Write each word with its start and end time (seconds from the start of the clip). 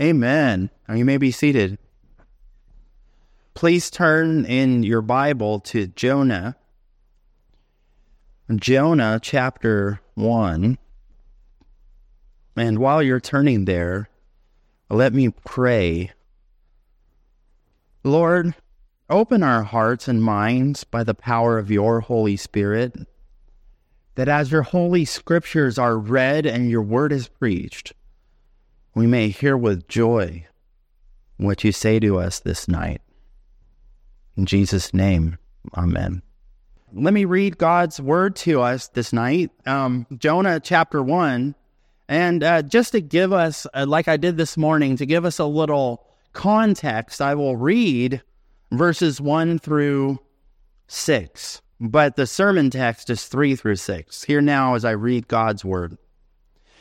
Amen. 0.00 0.70
You 0.92 1.04
may 1.04 1.18
be 1.18 1.30
seated. 1.30 1.78
Please 3.54 3.90
turn 3.90 4.44
in 4.44 4.82
your 4.82 5.02
Bible 5.02 5.60
to 5.60 5.86
Jonah. 5.86 6.56
Jonah 8.56 9.20
chapter 9.22 10.00
1. 10.14 10.78
And 12.56 12.78
while 12.78 13.02
you're 13.02 13.20
turning 13.20 13.64
there, 13.64 14.08
let 14.90 15.14
me 15.14 15.30
pray. 15.44 16.10
Lord, 18.02 18.54
open 19.08 19.44
our 19.44 19.62
hearts 19.62 20.08
and 20.08 20.22
minds 20.22 20.82
by 20.82 21.04
the 21.04 21.14
power 21.14 21.56
of 21.56 21.70
your 21.70 22.00
Holy 22.00 22.36
Spirit, 22.36 22.96
that 24.16 24.28
as 24.28 24.50
your 24.50 24.62
holy 24.62 25.04
scriptures 25.04 25.78
are 25.78 25.96
read 25.96 26.46
and 26.46 26.68
your 26.68 26.82
word 26.82 27.12
is 27.12 27.28
preached, 27.28 27.92
we 28.94 29.06
may 29.06 29.28
hear 29.28 29.56
with 29.56 29.88
joy 29.88 30.46
what 31.36 31.64
you 31.64 31.72
say 31.72 31.98
to 32.00 32.18
us 32.18 32.40
this 32.40 32.68
night. 32.68 33.00
In 34.36 34.46
Jesus' 34.46 34.94
name, 34.94 35.38
amen. 35.76 36.22
Let 36.92 37.12
me 37.12 37.24
read 37.24 37.58
God's 37.58 38.00
word 38.00 38.36
to 38.36 38.60
us 38.60 38.88
this 38.88 39.12
night. 39.12 39.50
Um, 39.66 40.06
Jonah 40.16 40.60
chapter 40.60 41.02
1. 41.02 41.54
And 42.08 42.44
uh, 42.44 42.62
just 42.62 42.92
to 42.92 43.00
give 43.00 43.32
us, 43.32 43.66
uh, 43.74 43.86
like 43.88 44.08
I 44.08 44.16
did 44.16 44.36
this 44.36 44.56
morning, 44.56 44.96
to 44.96 45.06
give 45.06 45.24
us 45.24 45.38
a 45.38 45.44
little 45.44 46.06
context, 46.32 47.20
I 47.20 47.34
will 47.34 47.56
read 47.56 48.22
verses 48.70 49.20
1 49.20 49.58
through 49.58 50.18
6. 50.86 51.62
But 51.80 52.16
the 52.16 52.26
sermon 52.26 52.70
text 52.70 53.10
is 53.10 53.26
3 53.26 53.56
through 53.56 53.76
6. 53.76 54.24
Here 54.24 54.40
now 54.40 54.74
as 54.74 54.84
I 54.84 54.92
read 54.92 55.26
God's 55.26 55.64
word. 55.64 55.98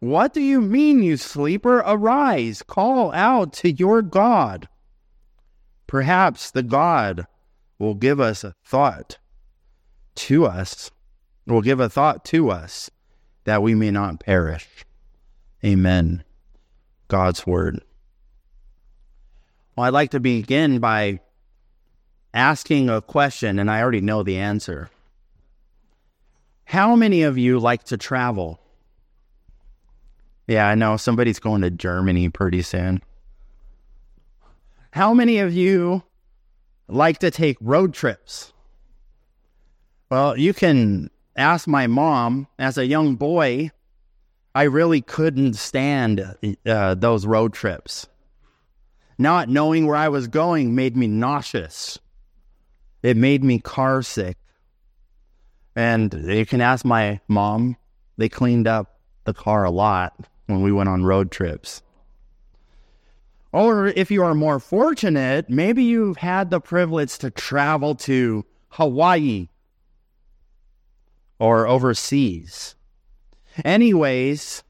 what 0.00 0.34
do 0.34 0.40
you 0.40 0.60
mean, 0.60 1.02
you 1.02 1.16
sleeper? 1.16 1.78
Arise, 1.78 2.62
call 2.62 3.12
out 3.12 3.52
to 3.54 3.70
your 3.70 4.02
God. 4.02 4.68
Perhaps 5.86 6.50
the 6.50 6.62
God 6.62 7.26
will 7.78 7.94
give 7.94 8.20
us 8.20 8.44
a 8.44 8.54
thought 8.64 9.18
to 10.16 10.46
us, 10.46 10.90
will 11.46 11.62
give 11.62 11.80
a 11.80 11.88
thought 11.88 12.24
to 12.26 12.50
us 12.50 12.90
that 13.44 13.62
we 13.62 13.74
may 13.74 13.90
not 13.90 14.20
perish. 14.20 14.84
Amen. 15.64 16.24
God's 17.08 17.46
word. 17.46 17.80
Well, 19.76 19.86
I'd 19.86 19.92
like 19.92 20.10
to 20.12 20.20
begin 20.20 20.78
by 20.78 21.20
asking 22.32 22.88
a 22.88 23.00
question, 23.00 23.58
and 23.58 23.70
I 23.70 23.80
already 23.80 24.00
know 24.00 24.22
the 24.22 24.38
answer. 24.38 24.90
How 26.64 26.96
many 26.96 27.22
of 27.22 27.38
you 27.38 27.58
like 27.58 27.84
to 27.84 27.96
travel? 27.96 28.60
Yeah, 30.46 30.68
I 30.68 30.74
know 30.74 30.96
somebody's 30.96 31.38
going 31.38 31.62
to 31.62 31.70
Germany 31.70 32.28
pretty 32.28 32.62
soon. 32.62 33.02
How 34.90 35.14
many 35.14 35.38
of 35.38 35.54
you 35.54 36.02
like 36.86 37.18
to 37.18 37.30
take 37.30 37.56
road 37.60 37.94
trips? 37.94 38.52
Well, 40.10 40.36
you 40.38 40.52
can 40.52 41.10
ask 41.36 41.66
my 41.66 41.86
mom. 41.86 42.46
As 42.58 42.76
a 42.76 42.86
young 42.86 43.16
boy, 43.16 43.70
I 44.54 44.64
really 44.64 45.00
couldn't 45.00 45.54
stand 45.54 46.36
uh, 46.66 46.94
those 46.94 47.26
road 47.26 47.54
trips. 47.54 48.06
Not 49.16 49.48
knowing 49.48 49.86
where 49.86 49.96
I 49.96 50.08
was 50.08 50.28
going 50.28 50.74
made 50.74 50.96
me 50.96 51.06
nauseous. 51.06 51.98
It 53.02 53.16
made 53.16 53.42
me 53.42 53.60
car 53.60 54.02
sick. 54.02 54.36
And 55.74 56.12
you 56.12 56.44
can 56.44 56.60
ask 56.60 56.84
my 56.84 57.20
mom. 57.28 57.76
They 58.16 58.28
cleaned 58.28 58.68
up 58.68 59.00
the 59.24 59.34
car 59.34 59.64
a 59.64 59.70
lot 59.70 60.28
when 60.46 60.62
we 60.62 60.72
went 60.72 60.88
on 60.88 61.04
road 61.04 61.30
trips. 61.30 61.82
Or 63.52 63.86
if 63.86 64.10
you 64.10 64.24
are 64.24 64.34
more 64.34 64.58
fortunate, 64.58 65.48
maybe 65.48 65.84
you've 65.84 66.16
had 66.16 66.50
the 66.50 66.60
privilege 66.60 67.18
to 67.18 67.30
travel 67.30 67.94
to 67.96 68.44
Hawaii 68.70 69.48
or 71.38 71.66
overseas. 71.66 72.74
Anyways, 73.64 74.64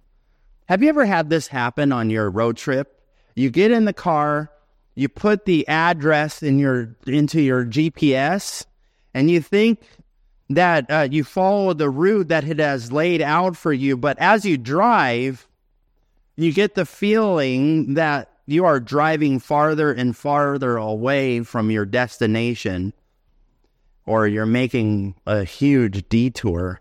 have 0.67 0.83
you 0.83 0.91
ever 0.91 1.07
had 1.07 1.31
this 1.31 1.49
happen 1.49 1.93
on 1.93 2.11
your 2.11 2.31
road 2.31 2.57
trip? 2.57 3.01
You 3.35 3.51
get 3.51 3.71
in 3.71 3.87
the 3.87 3.93
car, 3.95 4.51
you 4.95 5.09
put 5.09 5.47
the 5.47 5.67
address 5.67 6.43
in 6.43 6.59
your 6.59 6.95
into 7.07 7.41
your 7.41 7.65
GPS, 7.65 8.67
and 9.15 9.31
you 9.31 9.41
think 9.41 9.81
that 10.51 10.91
uh, 10.91 11.09
you 11.11 11.25
follow 11.25 11.73
the 11.73 11.89
route 11.91 12.29
that 12.29 12.45
it 12.45 12.59
has 12.59 12.93
laid 12.93 13.23
out 13.23 13.57
for 13.57 13.73
you, 13.73 13.97
but 13.97 14.19
as 14.19 14.45
you 14.45 14.59
drive, 14.59 15.49
you 16.37 16.53
get 16.53 16.75
the 16.75 16.87
feeling 16.87 17.95
that 17.95 18.31
you 18.47 18.65
are 18.65 18.81
driving 18.81 19.39
farther 19.39 19.93
and 19.93 20.17
farther 20.17 20.77
away 20.77 21.41
from 21.41 21.71
your 21.71 21.87
destination, 21.87 22.93
or 24.07 24.27
you're 24.27 24.47
making 24.47 25.15
a 25.27 25.45
huge 25.45 26.09
detour. 26.09 26.81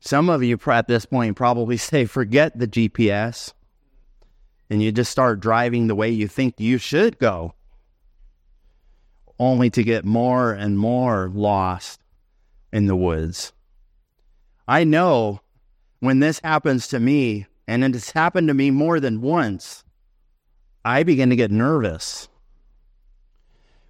Some 0.00 0.28
of 0.28 0.42
you 0.42 0.58
at 0.66 0.88
this 0.88 1.06
point 1.06 1.36
probably 1.36 1.76
say, 1.78 2.04
forget 2.04 2.58
the 2.58 2.68
GPS, 2.68 3.52
and 4.68 4.82
you 4.82 4.92
just 4.92 5.10
start 5.10 5.40
driving 5.40 5.86
the 5.86 5.94
way 5.94 6.10
you 6.10 6.28
think 6.28 6.54
you 6.58 6.78
should 6.78 7.18
go, 7.18 7.54
only 9.38 9.70
to 9.70 9.82
get 9.82 10.04
more 10.04 10.52
and 10.52 10.78
more 10.78 11.30
lost 11.32 12.00
in 12.72 12.86
the 12.86 12.96
woods. 12.96 13.52
I 14.66 14.84
know 14.84 15.40
when 16.00 16.20
this 16.20 16.40
happens 16.42 16.88
to 16.88 17.00
me, 17.00 17.46
and 17.66 17.84
it 17.84 17.94
has 17.94 18.10
happened 18.10 18.48
to 18.48 18.54
me 18.54 18.70
more 18.70 19.00
than 19.00 19.20
once, 19.20 19.84
I 20.84 21.02
begin 21.02 21.30
to 21.30 21.36
get 21.36 21.50
nervous. 21.50 22.28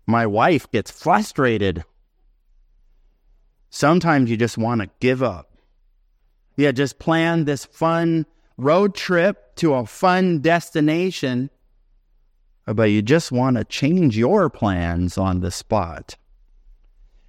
My 0.07 0.27
wife 0.27 0.71
gets 0.71 0.91
frustrated. 0.91 1.85
Sometimes 3.71 4.31
you 4.31 4.37
just 4.37 4.59
want 4.59 4.81
to 4.81 4.91
give 5.01 5.23
up. 5.23 5.51
Yeah, 6.57 6.71
just 6.71 6.99
plan 6.99 7.45
this 7.45 7.65
fun 7.65 8.27
road 8.57 8.95
trip 8.95 9.57
to 9.57 9.75
a 9.75 9.87
fun 9.87 10.41
destination, 10.41 11.51
but 12.67 12.85
you 12.85 13.03
just 13.03 13.33
want 13.33 13.57
to 13.57 13.65
change 13.65 14.17
your 14.17 14.49
plans 14.49 15.19
on 15.19 15.41
the 15.41 15.51
spot. 15.51 16.17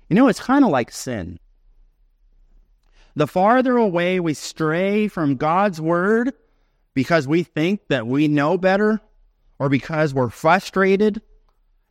You 0.09 0.15
know, 0.15 0.27
it's 0.27 0.39
kind 0.39 0.63
of 0.63 0.69
like 0.69 0.91
sin. 0.91 1.39
The 3.15 3.27
farther 3.27 3.77
away 3.77 4.19
we 4.19 4.33
stray 4.33 5.07
from 5.07 5.38
God's 5.38 5.79
word 5.79 6.33
because 6.94 7.27
we 7.27 7.44
think 7.44 7.88
that 7.88 8.07
we 8.07 8.27
know 8.27 8.57
better 8.57 9.00
or 9.57 9.69
because 9.69 10.13
we're 10.13 10.29
frustrated 10.29 11.21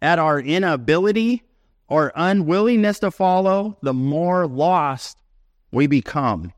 at 0.03 0.19
our 0.19 0.39
inability 0.39 1.43
or 1.89 2.13
unwillingness 2.15 2.99
to 2.99 3.11
follow, 3.11 3.79
the 3.83 3.95
more 3.95 4.47
lost 4.47 5.19
we 5.71 5.87
become. 5.87 6.53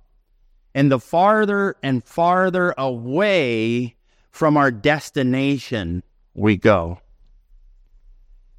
And 0.74 0.90
the 0.90 0.98
farther 0.98 1.76
and 1.82 2.04
farther 2.04 2.74
away 2.76 3.96
from 4.30 4.56
our 4.56 4.70
destination 4.70 6.02
we 6.34 6.56
go. 6.56 7.00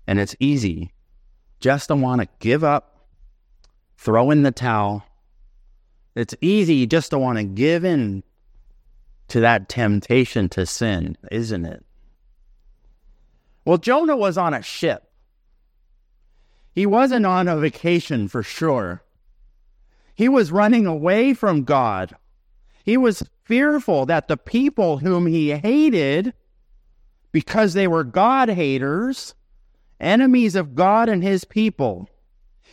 And 0.07 0.19
it's 0.19 0.35
easy 0.39 0.91
just 1.59 1.89
to 1.89 1.95
want 1.95 2.21
to 2.21 2.27
give 2.39 2.63
up, 2.63 3.07
throw 3.97 4.31
in 4.31 4.43
the 4.43 4.51
towel, 4.51 5.03
it's 6.17 6.35
easy 6.41 6.87
just 6.87 7.11
to 7.11 7.19
want 7.19 7.37
to 7.37 7.43
give 7.43 7.85
in 7.85 8.23
to 9.27 9.39
that 9.41 9.69
temptation 9.69 10.49
to 10.49 10.65
sin, 10.65 11.17
isn't 11.31 11.65
it? 11.65 11.85
Well, 13.65 13.77
Jonah 13.77 14.15
was 14.15 14.37
on 14.37 14.53
a 14.53 14.61
ship. 14.61 15.11
He 16.73 16.85
wasn't 16.85 17.25
on 17.25 17.47
a 17.47 17.57
vacation 17.57 18.27
for 18.27 18.41
sure. 18.41 19.03
He 20.15 20.29
was 20.29 20.51
running 20.51 20.87
away 20.87 21.33
from 21.33 21.63
God. 21.63 22.15
He 22.83 22.97
was 22.97 23.23
fearful 23.43 24.05
that 24.05 24.27
the 24.27 24.37
people 24.37 24.97
whom 24.99 25.27
he 25.27 25.51
hated, 25.51 26.33
because 27.31 27.73
they 27.73 27.87
were 27.87 28.03
God 28.03 28.49
haters, 28.49 29.35
enemies 29.99 30.55
of 30.55 30.73
God 30.73 31.09
and 31.09 31.21
his 31.21 31.43
people, 31.43 32.09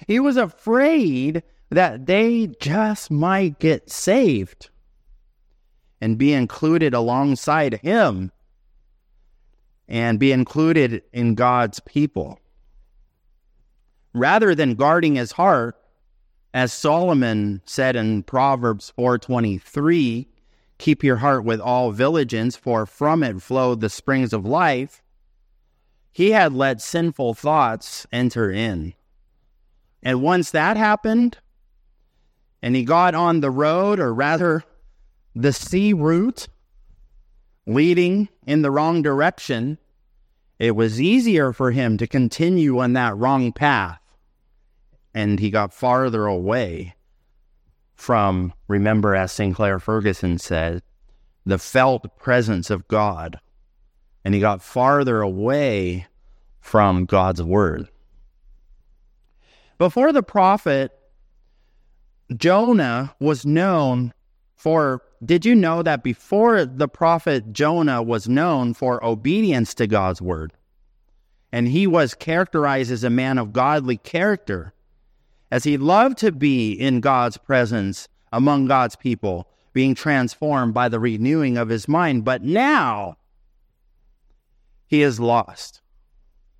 he 0.06 0.20
was 0.20 0.37
afraid 0.37 1.43
that 1.70 2.06
they 2.06 2.49
just 2.61 3.11
might 3.11 3.58
get 3.58 3.90
saved 3.90 4.70
and 6.00 6.19
be 6.19 6.32
included 6.32 6.94
alongside 6.94 7.81
him 7.81 8.31
and 9.88 10.19
be 10.19 10.32
included 10.32 11.02
in 11.12 11.34
God's 11.34 11.81
people. 11.81 12.38
Rather 14.12 14.55
than 14.55 14.75
guarding 14.75 15.16
his 15.16 15.32
heart, 15.32 15.76
as 16.52 16.72
Solomon 16.72 17.61
said 17.67 17.96
in 17.96 18.22
Proverbs 18.22 18.93
4:23, 18.96 20.28
keep 20.78 21.02
your 21.02 21.17
heart 21.17 21.44
with 21.44 21.60
all 21.60 21.93
diligence 21.93 22.56
for 22.56 22.87
from 22.87 23.22
it 23.22 23.43
flow 23.43 23.75
the 23.75 23.88
springs 23.88 24.32
of 24.32 24.46
life. 24.46 25.02
He 26.12 26.31
had 26.31 26.52
let 26.52 26.81
sinful 26.81 27.34
thoughts 27.34 28.06
enter 28.12 28.50
in. 28.50 28.94
And 30.02 30.22
once 30.22 30.52
that 30.52 30.76
happened, 30.76 31.38
and 32.64 32.75
he 32.75 32.82
got 32.82 33.14
on 33.14 33.40
the 33.40 33.50
road, 33.50 34.00
or 34.00 34.14
rather 34.14 34.64
the 35.34 35.52
sea 35.52 35.93
route, 35.93 36.49
leading 37.66 38.31
in 38.46 38.62
the 38.62 38.70
wrong 38.70 39.02
direction, 39.02 39.76
it 40.58 40.75
was 40.75 40.99
easier 40.99 41.52
for 41.52 41.72
him 41.72 41.99
to 41.99 42.06
continue 42.06 42.78
on 42.78 42.94
that 42.94 43.19
wrong 43.19 43.52
path. 43.52 44.00
And 45.12 45.38
he 45.38 45.50
got 45.50 45.75
farther 45.75 46.25
away 46.25 46.94
from, 47.96 48.55
remember, 48.67 49.14
as 49.14 49.31
Sinclair 49.31 49.78
Ferguson 49.78 50.38
said, 50.38 50.82
the 51.44 51.58
felt 51.58 52.17
presence 52.19 52.70
of 52.70 52.88
God. 52.88 53.38
And 54.25 54.32
he 54.32 54.40
got 54.40 54.62
farther 54.62 55.20
away 55.20 56.06
from 56.62 57.05
God's 57.05 57.43
word. 57.43 57.88
Before 59.76 60.12
the 60.12 60.22
prophet, 60.22 60.99
Jonah 62.36 63.14
was 63.20 63.44
known 63.44 64.12
for 64.54 65.02
did 65.24 65.44
you 65.44 65.54
know 65.54 65.82
that 65.82 66.02
before 66.02 66.64
the 66.64 66.88
prophet 66.88 67.52
Jonah 67.52 68.02
was 68.02 68.28
known 68.28 68.74
for 68.74 69.04
obedience 69.04 69.74
to 69.74 69.86
God's 69.86 70.20
word, 70.20 70.52
and 71.52 71.68
he 71.68 71.86
was 71.86 72.14
characterized 72.14 72.90
as 72.90 73.04
a 73.04 73.10
man 73.10 73.38
of 73.38 73.52
godly 73.52 73.96
character, 73.96 74.74
as 75.50 75.64
he 75.64 75.76
loved 75.76 76.18
to 76.18 76.32
be 76.32 76.72
in 76.72 77.00
God's 77.00 77.36
presence 77.36 78.08
among 78.32 78.66
God's 78.66 78.96
people, 78.96 79.46
being 79.72 79.94
transformed 79.94 80.74
by 80.74 80.88
the 80.88 81.00
renewing 81.00 81.56
of 81.56 81.68
his 81.68 81.86
mind. 81.86 82.24
But 82.24 82.42
now 82.42 83.16
he 84.86 85.02
is 85.02 85.20
lost, 85.20 85.80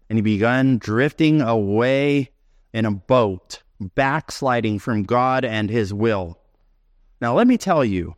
and 0.09 0.19
he 0.19 0.23
begun 0.23 0.79
drifting 0.79 1.41
away 1.41 2.31
in 2.73 2.85
a 2.85 2.91
boat, 2.91 3.63
backsliding 3.81 4.79
from 4.79 5.03
God 5.03 5.45
and 5.45 5.69
his 5.69 5.93
will. 5.93 6.39
Now, 7.21 7.35
let 7.35 7.47
me 7.47 7.57
tell 7.57 7.85
you, 7.85 8.17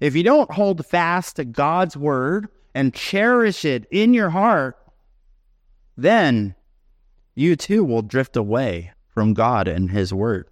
if 0.00 0.14
you 0.14 0.22
don't 0.22 0.50
hold 0.50 0.84
fast 0.84 1.36
to 1.36 1.44
God's 1.44 1.96
word 1.96 2.48
and 2.74 2.92
cherish 2.92 3.64
it 3.64 3.86
in 3.90 4.12
your 4.12 4.30
heart, 4.30 4.76
then 5.96 6.54
you 7.34 7.56
too 7.56 7.84
will 7.84 8.02
drift 8.02 8.36
away 8.36 8.92
from 9.08 9.34
God 9.34 9.68
and 9.68 9.90
His 9.90 10.12
word. 10.12 10.48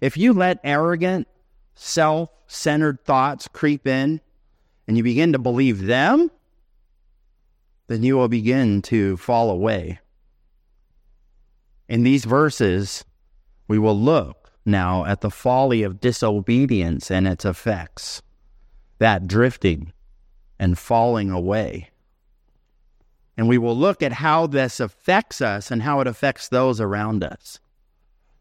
If 0.00 0.16
you 0.16 0.32
let 0.32 0.58
arrogant, 0.64 1.28
self 1.74 2.30
centered 2.46 3.04
thoughts 3.04 3.48
creep 3.48 3.86
in 3.86 4.20
and 4.86 4.96
you 4.96 5.02
begin 5.02 5.32
to 5.32 5.38
believe 5.38 5.86
them, 5.86 6.30
then 7.86 8.02
you 8.02 8.16
will 8.16 8.28
begin 8.28 8.82
to 8.82 9.16
fall 9.16 9.50
away. 9.50 9.98
In 11.88 12.02
these 12.02 12.24
verses, 12.24 13.04
we 13.72 13.78
will 13.78 13.98
look 13.98 14.52
now 14.66 15.06
at 15.06 15.22
the 15.22 15.30
folly 15.30 15.82
of 15.82 15.98
disobedience 15.98 17.10
and 17.10 17.26
its 17.26 17.46
effects 17.46 18.20
that 18.98 19.26
drifting 19.26 19.94
and 20.58 20.78
falling 20.78 21.30
away. 21.30 21.88
And 23.34 23.48
we 23.48 23.56
will 23.56 23.74
look 23.74 24.02
at 24.02 24.12
how 24.12 24.46
this 24.46 24.78
affects 24.78 25.40
us 25.40 25.70
and 25.70 25.82
how 25.82 26.00
it 26.00 26.06
affects 26.06 26.48
those 26.48 26.82
around 26.82 27.24
us. 27.24 27.60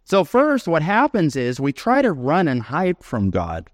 So, 0.03 0.25
first, 0.25 0.67
what 0.67 0.81
happens 0.81 1.37
is 1.37 1.61
we 1.61 1.71
try 1.71 2.01
to 2.01 2.11
run 2.11 2.49
and 2.49 2.63
hide 2.63 3.01
from 3.01 3.29
God. 3.29 3.69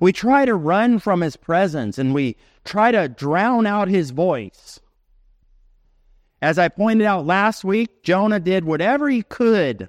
We 0.00 0.10
try 0.10 0.46
to 0.46 0.54
run 0.54 1.00
from 1.00 1.20
His 1.20 1.36
presence 1.36 1.98
and 1.98 2.14
we 2.14 2.38
try 2.64 2.92
to 2.92 3.10
drown 3.10 3.66
out 3.66 3.88
His 3.88 4.10
voice. 4.10 4.80
As 6.46 6.60
I 6.60 6.68
pointed 6.68 7.04
out 7.04 7.26
last 7.26 7.64
week, 7.64 8.04
Jonah 8.04 8.38
did 8.38 8.64
whatever 8.64 9.08
he 9.08 9.22
could 9.24 9.88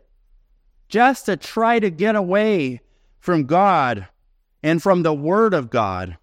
just 0.90 1.28
to 1.28 1.38
try 1.38 1.78
to 1.78 1.92
get 1.92 2.16
away 2.16 2.82
from 3.20 3.46
God 3.46 4.08
and 4.64 4.82
from 4.82 5.04
the 5.04 5.14
Word 5.14 5.54
of 5.54 5.70
God. 5.70 6.18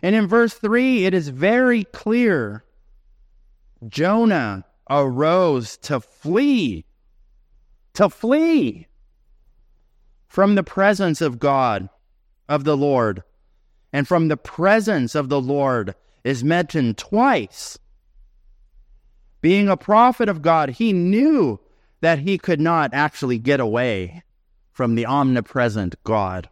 And 0.00 0.14
in 0.14 0.26
verse 0.26 0.54
3, 0.54 1.04
it 1.04 1.12
is 1.12 1.28
very 1.28 1.84
clear 1.84 2.64
Jonah 3.86 4.64
arose 4.88 5.76
to 5.82 6.00
flee, 6.00 6.86
to 7.92 8.08
flee 8.08 8.86
from 10.28 10.54
the 10.54 10.64
presence 10.64 11.20
of 11.20 11.38
God, 11.38 11.90
of 12.48 12.64
the 12.64 12.74
Lord. 12.74 13.22
And 13.92 14.08
from 14.08 14.28
the 14.28 14.38
presence 14.38 15.14
of 15.14 15.28
the 15.28 15.42
Lord 15.42 15.94
is 16.24 16.42
mentioned 16.42 16.96
twice. 16.96 17.78
Being 19.40 19.68
a 19.68 19.76
prophet 19.76 20.28
of 20.28 20.42
God, 20.42 20.70
he 20.70 20.92
knew 20.92 21.60
that 22.00 22.20
he 22.20 22.38
could 22.38 22.60
not 22.60 22.92
actually 22.92 23.38
get 23.38 23.60
away 23.60 24.22
from 24.72 24.94
the 24.94 25.06
omnipresent 25.06 25.96
God. 26.04 26.48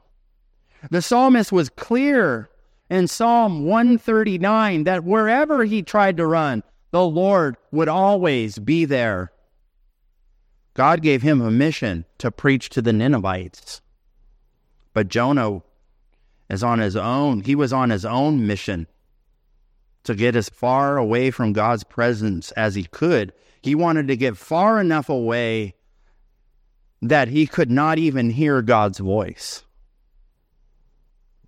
The 0.91 1.03
psalmist 1.03 1.53
was 1.53 1.69
clear 1.69 2.49
in 2.89 3.09
Psalm 3.09 3.65
139 3.65 4.85
that 4.85 5.05
wherever 5.05 5.65
he 5.65 5.83
tried 5.83 6.17
to 6.17 6.27
run, 6.27 6.63
the 6.91 7.05
Lord 7.05 7.57
would 7.73 7.89
always 7.89 8.59
be 8.59 8.85
there. 8.85 9.33
God 10.75 11.03
gave 11.03 11.23
him 11.23 11.41
a 11.41 11.51
mission 11.51 12.05
to 12.19 12.31
preach 12.31 12.69
to 12.71 12.83
the 12.83 12.93
Ninevites. 12.93 13.81
But 14.93 15.09
Jonah 15.09 15.63
is 16.49 16.63
on 16.63 16.79
his 16.79 16.97
own. 16.97 17.41
He 17.41 17.55
was 17.55 17.73
on 17.73 17.91
his 17.91 18.05
own 18.05 18.47
mission 18.47 18.87
to 20.07 20.15
get 20.15 20.37
as 20.37 20.49
far 20.49 20.97
away 20.97 21.31
from 21.31 21.53
God's 21.53 21.85
presence 21.85 22.51
as 22.53 22.75
he 22.75 22.85
could. 22.85 23.33
He 23.63 23.75
wanted 23.75 24.09
to 24.09 24.17
get 24.17 24.37
far 24.37 24.81
enough 24.81 25.09
away 25.09 25.75
that 27.03 27.29
he 27.29 27.47
could 27.47 27.71
not 27.71 27.99
even 27.99 28.31
hear 28.31 28.63
God's 28.63 28.99
voice. 28.99 29.65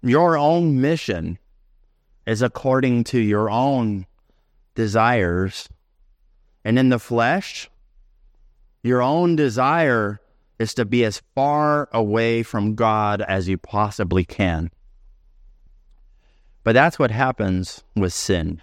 Your 0.03 0.37
own 0.37 0.81
mission 0.81 1.39
is 2.27 2.43
according 2.43 3.05
to 3.05 3.19
your 3.19 3.51
own 3.51 4.07
desires. 4.75 5.69
And 6.65 6.79
in 6.79 6.91
the 6.91 6.99
flesh, 6.99 7.71
your 8.83 9.03
own 9.03 9.35
desire 9.35 10.21
is 10.59 10.75
to 10.75 10.85
be 10.85 11.05
as 11.05 11.23
far 11.35 11.89
away 11.93 12.43
from 12.43 12.75
God 12.75 13.23
as 13.23 13.49
you 13.49 13.57
possibly 13.57 14.25
can. 14.25 14.71
But 16.65 16.73
that's 16.73 16.99
what 16.99 17.11
happens 17.11 17.83
with 17.97 18.13
sin. 18.13 18.61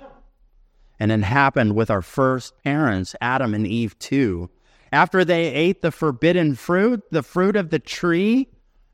And 0.99 1.11
it 1.11 1.23
happened 1.23 1.75
with 1.75 1.89
our 1.89 2.01
first 2.01 2.53
parents, 2.63 3.15
Adam 3.19 3.53
and 3.53 3.67
Eve, 3.67 3.97
too. 3.99 4.49
After 4.91 5.25
they 5.25 5.47
ate 5.47 5.81
the 5.81 5.91
forbidden 5.91 6.55
fruit, 6.55 7.03
the 7.11 7.23
fruit 7.23 7.55
of 7.55 7.69
the 7.69 7.79
tree, 7.79 8.47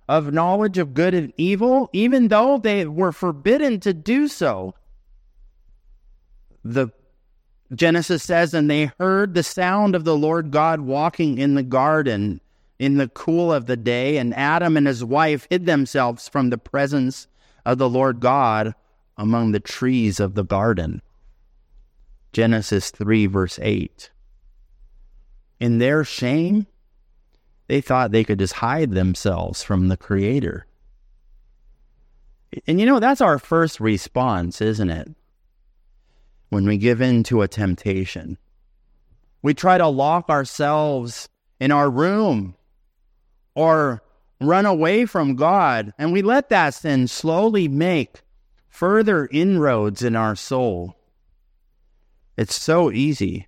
of 0.07 0.33
knowledge 0.33 0.77
of 0.77 0.93
good 0.93 1.13
and 1.13 1.31
evil, 1.37 1.89
even 1.93 2.27
though 2.27 2.57
they 2.57 2.85
were 2.85 3.11
forbidden 3.11 3.79
to 3.81 3.93
do 3.93 4.27
so. 4.27 4.73
The 6.63 6.89
Genesis 7.73 8.23
says, 8.23 8.53
and 8.53 8.69
they 8.69 8.91
heard 8.99 9.33
the 9.33 9.43
sound 9.43 9.95
of 9.95 10.03
the 10.03 10.17
Lord 10.17 10.51
God 10.51 10.81
walking 10.81 11.37
in 11.37 11.55
the 11.55 11.63
garden 11.63 12.41
in 12.79 12.97
the 12.97 13.07
cool 13.07 13.53
of 13.53 13.67
the 13.67 13.77
day, 13.77 14.17
and 14.17 14.33
Adam 14.33 14.75
and 14.75 14.87
his 14.87 15.03
wife 15.03 15.47
hid 15.49 15.65
themselves 15.65 16.27
from 16.27 16.49
the 16.49 16.57
presence 16.57 17.27
of 17.65 17.77
the 17.77 17.89
Lord 17.89 18.19
God 18.19 18.73
among 19.21 19.51
the 19.51 19.59
trees 19.59 20.19
of 20.19 20.33
the 20.33 20.43
garden. 20.43 20.99
Genesis 22.33 22.89
3, 22.89 23.27
verse 23.27 23.59
8. 23.61 24.09
In 25.59 25.77
their 25.77 26.03
shame, 26.03 26.65
they 27.67 27.81
thought 27.81 28.11
they 28.11 28.23
could 28.23 28.39
just 28.39 28.53
hide 28.53 28.91
themselves 28.91 29.61
from 29.61 29.89
the 29.89 29.95
Creator. 29.95 30.65
And 32.65 32.79
you 32.79 32.87
know, 32.87 32.99
that's 32.99 33.21
our 33.21 33.37
first 33.37 33.79
response, 33.79 34.59
isn't 34.59 34.89
it? 34.89 35.11
When 36.49 36.65
we 36.65 36.79
give 36.79 36.99
in 36.99 37.21
to 37.25 37.43
a 37.43 37.47
temptation, 37.47 38.39
we 39.43 39.53
try 39.53 39.77
to 39.77 39.87
lock 39.87 40.29
ourselves 40.29 41.29
in 41.59 41.71
our 41.71 41.91
room 41.91 42.55
or 43.53 44.01
run 44.41 44.65
away 44.65 45.05
from 45.05 45.35
God, 45.35 45.93
and 45.99 46.11
we 46.11 46.23
let 46.23 46.49
that 46.49 46.73
sin 46.73 47.07
slowly 47.07 47.67
make 47.67 48.23
further 48.71 49.27
inroads 49.31 50.01
in 50.01 50.15
our 50.15 50.35
soul. 50.35 50.95
It's 52.35 52.59
so 52.59 52.91
easy 52.91 53.47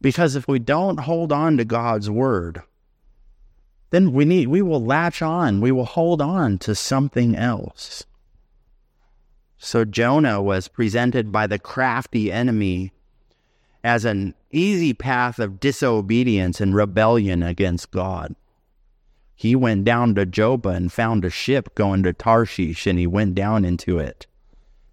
because 0.00 0.36
if 0.36 0.48
we 0.48 0.58
don't 0.58 1.00
hold 1.00 1.32
on 1.32 1.58
to 1.58 1.64
God's 1.64 2.08
word, 2.08 2.62
then 3.90 4.12
we 4.12 4.24
need 4.24 4.48
we 4.48 4.62
will 4.62 4.82
latch 4.82 5.20
on, 5.20 5.60
we 5.60 5.72
will 5.72 5.84
hold 5.84 6.22
on 6.22 6.56
to 6.58 6.74
something 6.74 7.36
else. 7.36 8.04
So 9.58 9.84
Jonah 9.84 10.40
was 10.40 10.68
presented 10.68 11.32
by 11.32 11.46
the 11.46 11.58
crafty 11.58 12.30
enemy 12.30 12.92
as 13.82 14.04
an 14.04 14.34
easy 14.50 14.94
path 14.94 15.38
of 15.38 15.60
disobedience 15.60 16.60
and 16.60 16.74
rebellion 16.74 17.42
against 17.42 17.90
God. 17.90 18.34
He 19.34 19.56
went 19.56 19.84
down 19.84 20.14
to 20.14 20.26
Joppa 20.26 20.70
and 20.70 20.92
found 20.92 21.24
a 21.24 21.30
ship 21.30 21.74
going 21.74 22.02
to 22.04 22.12
Tarshish, 22.12 22.86
and 22.86 22.98
he 22.98 23.06
went 23.06 23.34
down 23.34 23.64
into 23.64 23.98
it 23.98 24.26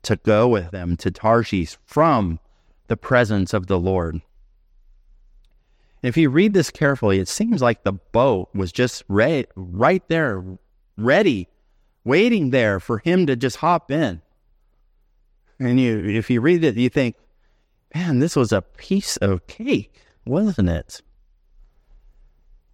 to 0.04 0.16
go 0.18 0.48
with 0.48 0.72
them 0.72 0.98
to 0.98 1.12
Tarshish 1.12 1.78
from 1.86 2.40
the 2.88 2.98
presence 2.98 3.54
of 3.54 3.68
the 3.68 3.80
Lord. 3.80 4.22
If 6.02 6.18
you 6.18 6.30
read 6.30 6.54
this 6.54 6.72
carefully, 6.72 7.20
it 7.20 7.28
seems 7.28 7.62
like 7.62 7.84
the 7.84 7.94
boat 7.94 8.50
was 8.56 8.72
just 8.72 9.04
right, 9.08 9.48
right 9.56 10.06
there, 10.08 10.44
ready, 10.98 11.48
waiting 12.04 12.50
there 12.50 12.80
for 12.80 12.98
him 12.98 13.28
to 13.28 13.36
just 13.36 13.58
hop 13.58 13.92
in. 13.92 14.22
And 15.60 15.80
you, 15.80 16.04
if 16.04 16.32
you 16.32 16.42
read 16.42 16.64
it, 16.64 16.76
you 16.76 16.90
think, 16.90 17.16
man, 17.94 18.18
this 18.18 18.36
was 18.36 18.52
a 18.52 18.64
piece 18.64 19.18
of 19.18 19.46
cake, 19.46 19.94
wasn't 20.26 20.70
it? 20.70 21.04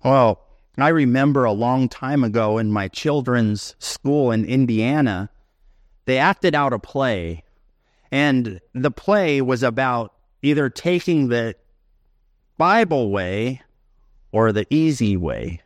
Well, 0.06 0.47
I 0.84 0.90
remember 0.90 1.44
a 1.44 1.52
long 1.52 1.90
time 1.90 2.24
ago 2.24 2.58
in 2.58 2.72
my 2.72 2.88
children's 2.88 3.76
school 3.80 4.32
in 4.32 4.46
Indiana, 4.46 5.30
they 6.06 6.18
acted 6.18 6.54
out 6.54 6.74
a 6.74 6.80
play. 6.80 7.44
And 8.12 8.62
the 8.74 8.92
play 8.92 9.42
was 9.42 9.64
about 9.64 10.14
either 10.42 10.70
taking 10.70 11.28
the 11.28 11.56
Bible 12.58 13.12
way 13.12 13.62
or 14.32 14.52
the 14.52 14.68
easy 14.70 15.18
way. 15.18 15.62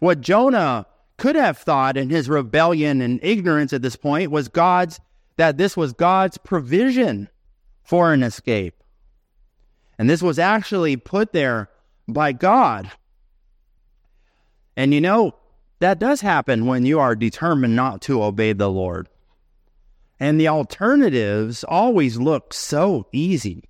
What 0.00 0.20
Jonah 0.20 0.86
could 1.16 1.36
have 1.36 1.58
thought 1.58 1.96
in 1.96 2.10
his 2.10 2.28
rebellion 2.28 3.00
and 3.00 3.20
ignorance 3.22 3.72
at 3.72 3.82
this 3.82 3.96
point 3.96 4.30
was 4.30 4.48
God's 4.48 4.98
that 5.36 5.56
this 5.56 5.76
was 5.76 5.92
God's 5.92 6.38
provision 6.38 7.28
for 7.82 8.12
an 8.12 8.22
escape. 8.22 8.82
And 9.98 10.08
this 10.08 10.22
was 10.22 10.38
actually 10.38 10.96
put 10.96 11.32
there 11.32 11.70
by 12.08 12.32
God. 12.32 12.90
And 14.76 14.94
you 14.94 15.00
know, 15.00 15.34
that 15.80 15.98
does 15.98 16.20
happen 16.20 16.66
when 16.66 16.86
you 16.86 17.00
are 17.00 17.16
determined 17.16 17.76
not 17.76 18.00
to 18.02 18.22
obey 18.22 18.52
the 18.52 18.70
Lord. 18.70 19.08
And 20.20 20.40
the 20.40 20.48
alternatives 20.48 21.64
always 21.64 22.16
look 22.18 22.54
so 22.54 23.06
easy. 23.12 23.64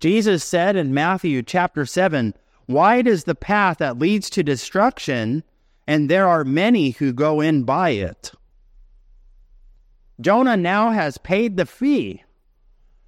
Jesus 0.00 0.42
said 0.44 0.76
in 0.76 0.92
Matthew 0.92 1.42
chapter 1.42 1.86
7 1.86 2.34
Wide 2.68 3.06
is 3.06 3.24
the 3.24 3.36
path 3.36 3.78
that 3.78 3.98
leads 3.98 4.28
to 4.30 4.42
destruction, 4.42 5.44
and 5.86 6.08
there 6.10 6.26
are 6.26 6.44
many 6.44 6.90
who 6.90 7.12
go 7.12 7.40
in 7.40 7.62
by 7.62 7.90
it. 7.90 8.32
Jonah 10.20 10.56
now 10.56 10.90
has 10.90 11.18
paid 11.18 11.56
the 11.56 11.66
fee. 11.66 12.24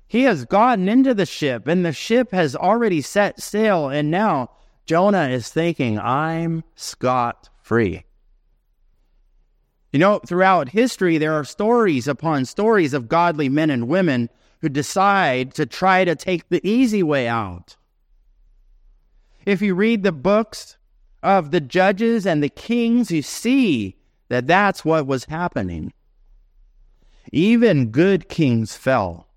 He 0.06 0.22
has 0.22 0.44
gotten 0.44 0.88
into 0.88 1.12
the 1.12 1.26
ship, 1.26 1.66
and 1.66 1.84
the 1.84 1.92
ship 1.92 2.30
has 2.30 2.54
already 2.54 3.00
set 3.00 3.42
sail, 3.42 3.88
and 3.88 4.10
now 4.10 4.50
Jonah 4.88 5.28
is 5.28 5.50
thinking, 5.50 5.98
I'm 5.98 6.64
scot 6.74 7.50
free. 7.60 8.04
You 9.92 9.98
know, 9.98 10.18
throughout 10.20 10.70
history, 10.70 11.18
there 11.18 11.34
are 11.34 11.44
stories 11.44 12.08
upon 12.08 12.46
stories 12.46 12.94
of 12.94 13.06
godly 13.06 13.50
men 13.50 13.68
and 13.68 13.86
women 13.86 14.30
who 14.62 14.70
decide 14.70 15.52
to 15.56 15.66
try 15.66 16.06
to 16.06 16.16
take 16.16 16.48
the 16.48 16.66
easy 16.66 17.02
way 17.02 17.28
out. 17.28 17.76
If 19.44 19.60
you 19.60 19.74
read 19.74 20.04
the 20.04 20.12
books 20.12 20.78
of 21.22 21.50
the 21.50 21.60
judges 21.60 22.26
and 22.26 22.42
the 22.42 22.48
kings, 22.48 23.10
you 23.10 23.20
see 23.20 23.94
that 24.30 24.46
that's 24.46 24.86
what 24.86 25.06
was 25.06 25.26
happening. 25.26 25.92
Even 27.30 27.90
good 27.90 28.30
kings 28.30 28.74
fell. 28.74 29.28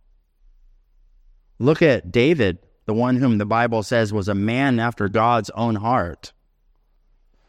Look 1.60 1.82
at 1.82 2.10
David 2.10 2.60
the 2.86 2.94
one 2.94 3.18
whom 3.18 3.38
the 3.38 3.46
Bible 3.46 3.84
says 3.84 4.12
was 4.12 4.28
a 4.28 4.36
man 4.36 4.80
after 4.80 5.08
God's 5.08 5.50
own 5.52 5.76
heart. 5.76 6.34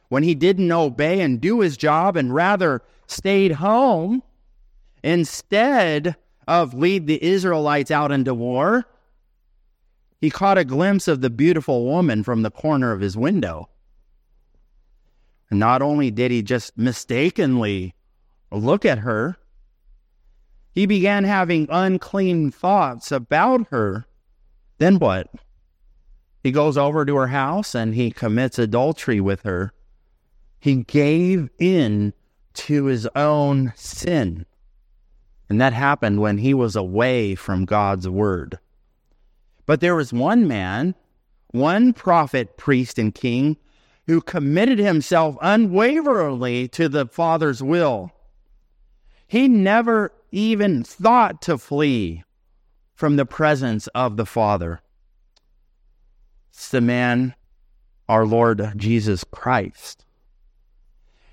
When 0.08 0.22
he 0.22 0.34
didn't 0.34 0.70
obey 0.70 1.20
and 1.20 1.40
do 1.40 1.60
his 1.60 1.76
job 1.76 2.16
and 2.16 2.34
rather 2.34 2.82
stayed 3.06 3.52
home 3.52 4.22
instead 5.02 6.16
of 6.46 6.74
lead 6.74 7.06
the 7.06 7.22
Israelites 7.22 7.90
out 7.90 8.12
into 8.12 8.34
war, 8.34 8.84
he 10.20 10.30
caught 10.30 10.58
a 10.58 10.64
glimpse 10.64 11.08
of 11.08 11.20
the 11.20 11.30
beautiful 11.30 11.84
woman 11.84 12.22
from 12.22 12.42
the 12.42 12.50
corner 12.50 12.92
of 12.92 13.00
his 13.00 13.16
window. 13.16 13.68
And 15.50 15.58
not 15.58 15.82
only 15.82 16.10
did 16.10 16.30
he 16.30 16.42
just 16.42 16.76
mistakenly 16.78 17.94
look 18.50 18.84
at 18.84 18.98
her, 18.98 19.36
he 20.70 20.86
began 20.86 21.24
having 21.24 21.66
unclean 21.70 22.50
thoughts 22.50 23.10
about 23.12 23.66
her 23.70 24.06
then 24.78 24.98
what? 24.98 25.28
He 26.42 26.50
goes 26.50 26.76
over 26.76 27.04
to 27.04 27.16
her 27.16 27.28
house 27.28 27.74
and 27.74 27.94
he 27.94 28.10
commits 28.10 28.58
adultery 28.58 29.20
with 29.20 29.42
her. 29.42 29.72
He 30.58 30.82
gave 30.82 31.50
in 31.58 32.12
to 32.54 32.84
his 32.86 33.08
own 33.14 33.72
sin. 33.76 34.46
And 35.48 35.60
that 35.60 35.72
happened 35.72 36.20
when 36.20 36.38
he 36.38 36.54
was 36.54 36.74
away 36.74 37.34
from 37.34 37.64
God's 37.64 38.08
word. 38.08 38.58
But 39.66 39.80
there 39.80 39.94
was 39.94 40.12
one 40.12 40.48
man, 40.48 40.94
one 41.48 41.92
prophet, 41.92 42.56
priest, 42.56 42.98
and 42.98 43.14
king 43.14 43.56
who 44.06 44.20
committed 44.20 44.78
himself 44.78 45.36
unwaveringly 45.40 46.68
to 46.68 46.88
the 46.88 47.06
Father's 47.06 47.62
will. 47.62 48.10
He 49.28 49.48
never 49.48 50.12
even 50.32 50.82
thought 50.82 51.40
to 51.42 51.56
flee 51.58 52.24
from 53.02 53.16
the 53.16 53.26
presence 53.26 53.88
of 53.96 54.16
the 54.16 54.24
Father. 54.24 54.80
It's 56.52 56.68
the 56.68 56.80
man, 56.80 57.34
our 58.08 58.24
Lord 58.24 58.74
Jesus 58.76 59.24
Christ. 59.24 60.04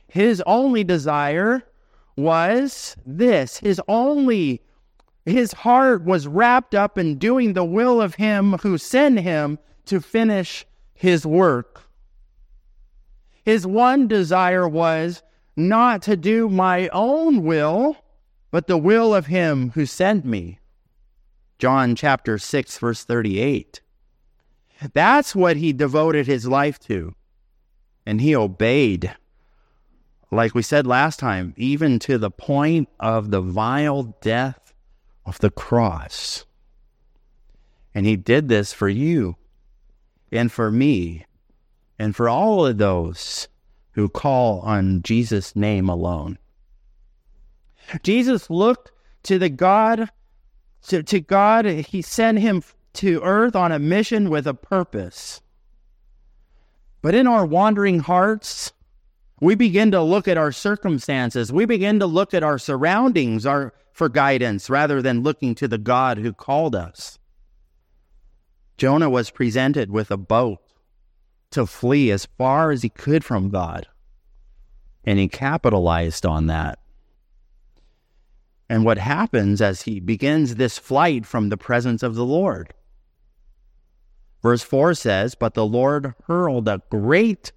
His 0.07 0.41
only 0.47 0.83
desire 0.83 1.61
was 2.15 2.97
this. 3.05 3.59
His 3.59 3.79
only, 3.88 4.63
his 5.27 5.53
heart 5.53 6.03
was 6.03 6.25
wrapped 6.25 6.73
up 6.73 6.97
in 6.97 7.19
doing 7.19 7.53
the 7.53 7.63
will 7.63 8.01
of 8.01 8.15
him 8.15 8.53
who 8.63 8.79
sent 8.79 9.19
him 9.19 9.59
to 9.85 10.01
finish 10.01 10.65
his 10.95 11.23
work. 11.23 11.83
His 13.45 13.67
one 13.67 14.07
desire 14.07 14.67
was 14.67 15.21
not 15.55 16.01
to 16.01 16.17
do 16.17 16.49
my 16.49 16.88
own 16.88 17.43
will, 17.43 17.95
but 18.49 18.65
the 18.65 18.75
will 18.79 19.13
of 19.13 19.27
him 19.27 19.69
who 19.75 19.85
sent 19.85 20.25
me. 20.25 20.58
John 21.59 21.93
chapter 21.95 22.37
6, 22.37 22.77
verse 22.77 23.03
38. 23.03 23.81
That's 24.93 25.35
what 25.35 25.57
he 25.57 25.73
devoted 25.73 26.25
his 26.25 26.47
life 26.47 26.79
to. 26.87 27.13
And 28.05 28.21
he 28.21 28.33
obeyed, 28.33 29.13
like 30.31 30.55
we 30.55 30.61
said 30.61 30.87
last 30.87 31.19
time, 31.19 31.53
even 31.57 31.99
to 31.99 32.17
the 32.17 32.31
point 32.31 32.87
of 32.97 33.29
the 33.29 33.41
vile 33.41 34.15
death 34.21 34.73
of 35.25 35.37
the 35.39 35.51
cross. 35.51 36.45
And 37.93 38.05
he 38.05 38.15
did 38.15 38.47
this 38.47 38.71
for 38.71 38.87
you 38.87 39.35
and 40.31 40.49
for 40.49 40.71
me 40.71 41.25
and 41.99 42.15
for 42.15 42.29
all 42.29 42.65
of 42.65 42.77
those 42.77 43.49
who 43.91 44.07
call 44.07 44.61
on 44.61 45.01
Jesus' 45.01 45.57
name 45.57 45.89
alone. 45.89 46.37
Jesus 48.01 48.49
looked 48.49 48.93
to 49.23 49.37
the 49.37 49.49
God 49.49 50.09
to, 50.88 51.03
to 51.03 51.19
God, 51.19 51.65
He 51.65 52.01
sent 52.01 52.39
him 52.39 52.63
to 52.93 53.21
earth 53.24 53.55
on 53.55 53.71
a 53.71 53.79
mission 53.79 54.29
with 54.29 54.48
a 54.48 54.53
purpose. 54.53 55.41
But 57.01 57.15
in 57.15 57.27
our 57.27 57.45
wandering 57.45 58.00
hearts, 58.00 58.74
we 59.39 59.55
begin 59.55 59.91
to 59.91 60.01
look 60.01 60.27
at 60.27 60.38
our 60.38 60.51
circumstances. 60.51 61.51
We 61.51 61.65
begin 61.65 62.00
to 62.00 62.05
look 62.05 62.33
at 62.33 62.43
our 62.43 62.59
surroundings 62.59 63.45
our, 63.45 63.74
for 63.93 64.09
guidance 64.09 64.69
rather 64.69 65.01
than 65.01 65.24
looking 65.24 65.55
to 65.55 65.67
the 65.67 65.77
God 65.77 66.17
who 66.17 66.33
called 66.33 66.75
us. 66.75 67.19
Jonah 68.77 69.09
was 69.09 69.29
presented 69.29 69.91
with 69.91 70.12
a 70.12 70.17
boat 70.17 70.59
to 71.51 71.65
flee 71.65 72.12
as 72.12 72.25
far 72.38 72.71
as 72.71 72.81
he 72.81 72.89
could 72.89 73.24
from 73.24 73.50
God. 73.50 73.88
And 75.05 75.19
he 75.19 75.27
capitalized 75.27 76.25
on 76.25 76.48
that. 76.48 76.79
And 78.69 78.85
what 78.85 78.99
happens 78.99 79.61
as 79.61 79.81
he 79.81 79.99
begins 79.99 80.55
this 80.55 80.77
flight 80.77 81.25
from 81.25 81.49
the 81.49 81.57
presence 81.57 82.03
of 82.03 82.13
the 82.13 82.25
Lord? 82.25 82.73
Verse 84.43 84.61
4 84.61 84.93
says, 84.93 85.35
But 85.35 85.55
the 85.55 85.65
Lord 85.65 86.13
hurled 86.27 86.67
a 86.67 86.81
great 86.89 87.51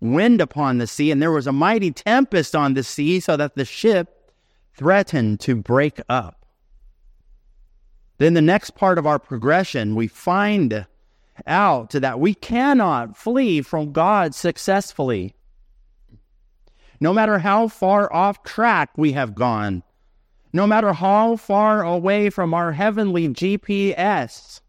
wind 0.00 0.40
upon 0.40 0.78
the 0.78 0.86
sea, 0.86 1.10
and 1.10 1.20
there 1.20 1.32
was 1.32 1.48
a 1.48 1.52
mighty 1.52 1.90
tempest 1.90 2.54
on 2.54 2.74
the 2.74 2.84
sea, 2.84 3.18
so 3.18 3.36
that 3.36 3.56
the 3.56 3.64
ship 3.64 4.32
threatened 4.74 5.40
to 5.40 5.56
break 5.56 6.00
up. 6.08 6.46
Then 8.18 8.34
the 8.34 8.40
next 8.40 8.76
part 8.76 8.98
of 8.98 9.06
our 9.06 9.18
progression, 9.18 9.96
we 9.96 10.06
find 10.06 10.86
out 11.46 11.90
that 11.90 12.20
we 12.20 12.34
cannot 12.34 13.16
flee 13.16 13.62
from 13.62 13.92
God 13.92 14.34
successfully. 14.34 15.34
No 17.00 17.12
matter 17.12 17.38
how 17.38 17.66
far 17.66 18.12
off 18.12 18.44
track 18.44 18.90
we 18.96 19.12
have 19.12 19.34
gone, 19.34 19.82
no 20.52 20.66
matter 20.66 20.92
how 20.92 21.36
far 21.36 21.82
away 21.82 22.28
from 22.30 22.52
our 22.52 22.72
heavenly 22.72 23.28
GPS, 23.28 24.60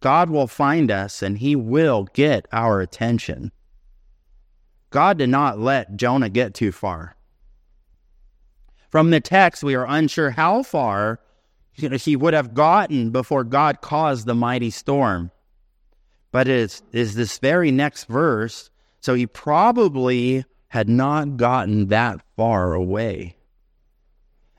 God 0.00 0.30
will 0.30 0.46
find 0.46 0.90
us 0.90 1.22
and 1.22 1.38
he 1.38 1.56
will 1.56 2.08
get 2.12 2.46
our 2.52 2.80
attention. 2.80 3.52
God 4.90 5.18
did 5.18 5.28
not 5.28 5.58
let 5.58 5.96
Jonah 5.96 6.30
get 6.30 6.54
too 6.54 6.72
far. 6.72 7.16
From 8.90 9.10
the 9.10 9.20
text, 9.20 9.62
we 9.62 9.74
are 9.74 9.86
unsure 9.86 10.30
how 10.30 10.62
far 10.62 11.20
he 11.72 12.16
would 12.16 12.34
have 12.34 12.54
gotten 12.54 13.10
before 13.10 13.44
God 13.44 13.82
caused 13.82 14.26
the 14.26 14.34
mighty 14.34 14.70
storm. 14.70 15.30
But 16.32 16.48
it 16.48 16.56
is, 16.56 16.82
is 16.92 17.14
this 17.14 17.38
very 17.38 17.70
next 17.70 18.04
verse, 18.04 18.70
so 19.00 19.14
he 19.14 19.26
probably 19.26 20.44
had 20.68 20.88
not 20.88 21.36
gotten 21.36 21.88
that 21.88 22.20
far 22.36 22.72
away. 22.74 23.37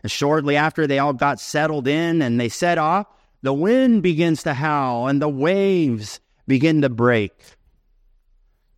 And 0.04 0.12
shortly 0.12 0.56
after 0.56 0.88
they 0.88 1.00
all 1.00 1.14
got 1.14 1.40
settled 1.40 1.88
in 1.88 2.22
and 2.22 2.40
they 2.40 2.50
set 2.50 2.78
off, 2.78 3.08
the 3.42 3.54
wind 3.54 4.04
begins 4.04 4.44
to 4.44 4.54
howl 4.54 5.08
and 5.08 5.22
the 5.22 5.30
waves 5.30 6.20
begin 6.48 6.82
to 6.82 6.90
break. 6.90 7.34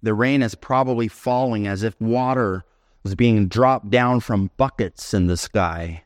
The 0.04 0.14
rain 0.14 0.42
is 0.42 0.56
probably 0.56 1.08
falling 1.08 1.68
as 1.68 1.84
if 1.84 2.00
water 2.02 2.64
was 3.04 3.16
being 3.16 3.48
dropped 3.48 3.90
down 3.90 4.20
from 4.20 4.52
buckets 4.58 5.14
in 5.14 5.28
the 5.28 5.38
sky. 5.38 6.04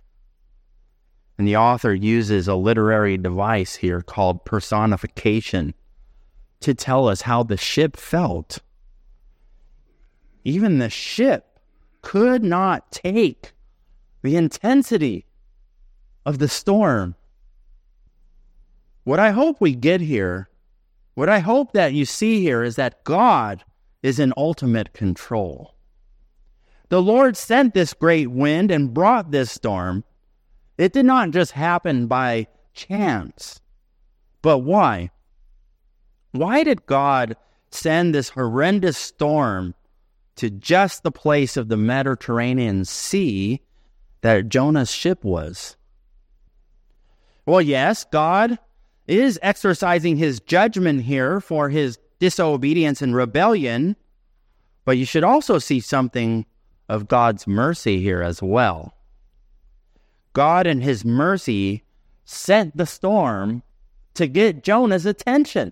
And 1.38 1.48
the 1.48 1.58
author 1.58 1.94
uses 1.94 2.48
a 2.48 2.56
literary 2.56 3.18
device 3.18 3.76
here 3.76 4.02
called 4.02 4.46
personification 4.46 5.74
to 6.62 6.74
tell 6.74 7.08
us 7.08 7.22
how 7.22 7.44
the 7.44 7.58
ship 7.58 7.98
felt. 7.98 8.60
Even 10.46 10.78
the 10.78 10.90
ship 10.90 11.60
could 12.02 12.44
not 12.44 12.92
take 12.92 13.55
the 14.26 14.36
intensity 14.36 15.24
of 16.26 16.40
the 16.40 16.48
storm. 16.48 17.16
What 19.04 19.20
I 19.20 19.30
hope 19.30 19.62
we 19.62 19.76
get 19.76 20.02
here, 20.02 20.50
what 21.14 21.30
I 21.30 21.40
hope 21.40 21.74
that 21.74 21.94
you 21.94 22.06
see 22.06 22.42
here 22.42 22.64
is 22.64 22.76
that 22.76 23.04
God 23.04 23.64
is 24.02 24.20
in 24.20 24.34
ultimate 24.36 24.94
control. 24.94 25.76
The 26.90 27.04
Lord 27.04 27.38
sent 27.38 27.76
this 27.76 27.94
great 27.94 28.32
wind 28.32 28.72
and 28.72 28.94
brought 28.94 29.30
this 29.30 29.52
storm. 29.52 30.04
It 30.80 30.92
did 30.92 31.06
not 31.06 31.30
just 31.30 31.52
happen 31.52 32.08
by 32.08 32.48
chance. 32.74 33.62
But 34.42 34.60
why? 34.60 35.12
Why 36.32 36.64
did 36.64 36.88
God 36.88 37.38
send 37.70 38.14
this 38.16 38.30
horrendous 38.30 38.98
storm 38.98 39.76
to 40.38 40.50
just 40.50 41.04
the 41.04 41.12
place 41.12 41.58
of 41.58 41.68
the 41.68 41.78
Mediterranean 41.78 42.86
Sea 42.86 43.62
that 44.26 44.50
Jonah's 44.50 44.90
ship 44.92 45.24
was? 45.24 45.76
Well, 47.46 47.62
yes, 47.62 48.06
God 48.06 48.58
is 49.06 49.38
exercising 49.44 50.18
his 50.18 50.40
judgment 50.40 51.04
here 51.04 51.40
for 51.40 51.70
his 51.70 52.00
disobedience 52.18 53.04
and 53.04 53.16
rebellion, 53.16 53.96
but 54.84 54.98
you 54.98 55.06
should 55.06 55.24
also 55.24 55.60
see 55.60 55.80
something 55.80 56.44
of 56.90 57.08
God's 57.08 57.46
mercy 57.46 58.02
here 58.02 58.24
as 58.24 58.42
well. 58.42 58.96
God, 60.34 60.66
in 60.66 60.82
his 60.82 61.06
mercy, 61.06 61.84
sent 62.24 62.76
the 62.76 62.88
storm 62.88 63.62
to 64.16 64.26
get 64.26 64.64
Jonah's 64.64 65.06
attention. 65.06 65.72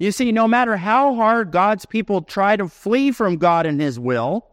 You 0.00 0.10
see, 0.10 0.32
no 0.32 0.48
matter 0.48 0.76
how 0.76 1.14
hard 1.14 1.52
God's 1.52 1.86
people 1.86 2.22
try 2.22 2.56
to 2.56 2.66
flee 2.66 3.12
from 3.12 3.36
God 3.36 3.64
and 3.64 3.80
his 3.80 4.00
will, 4.00 4.48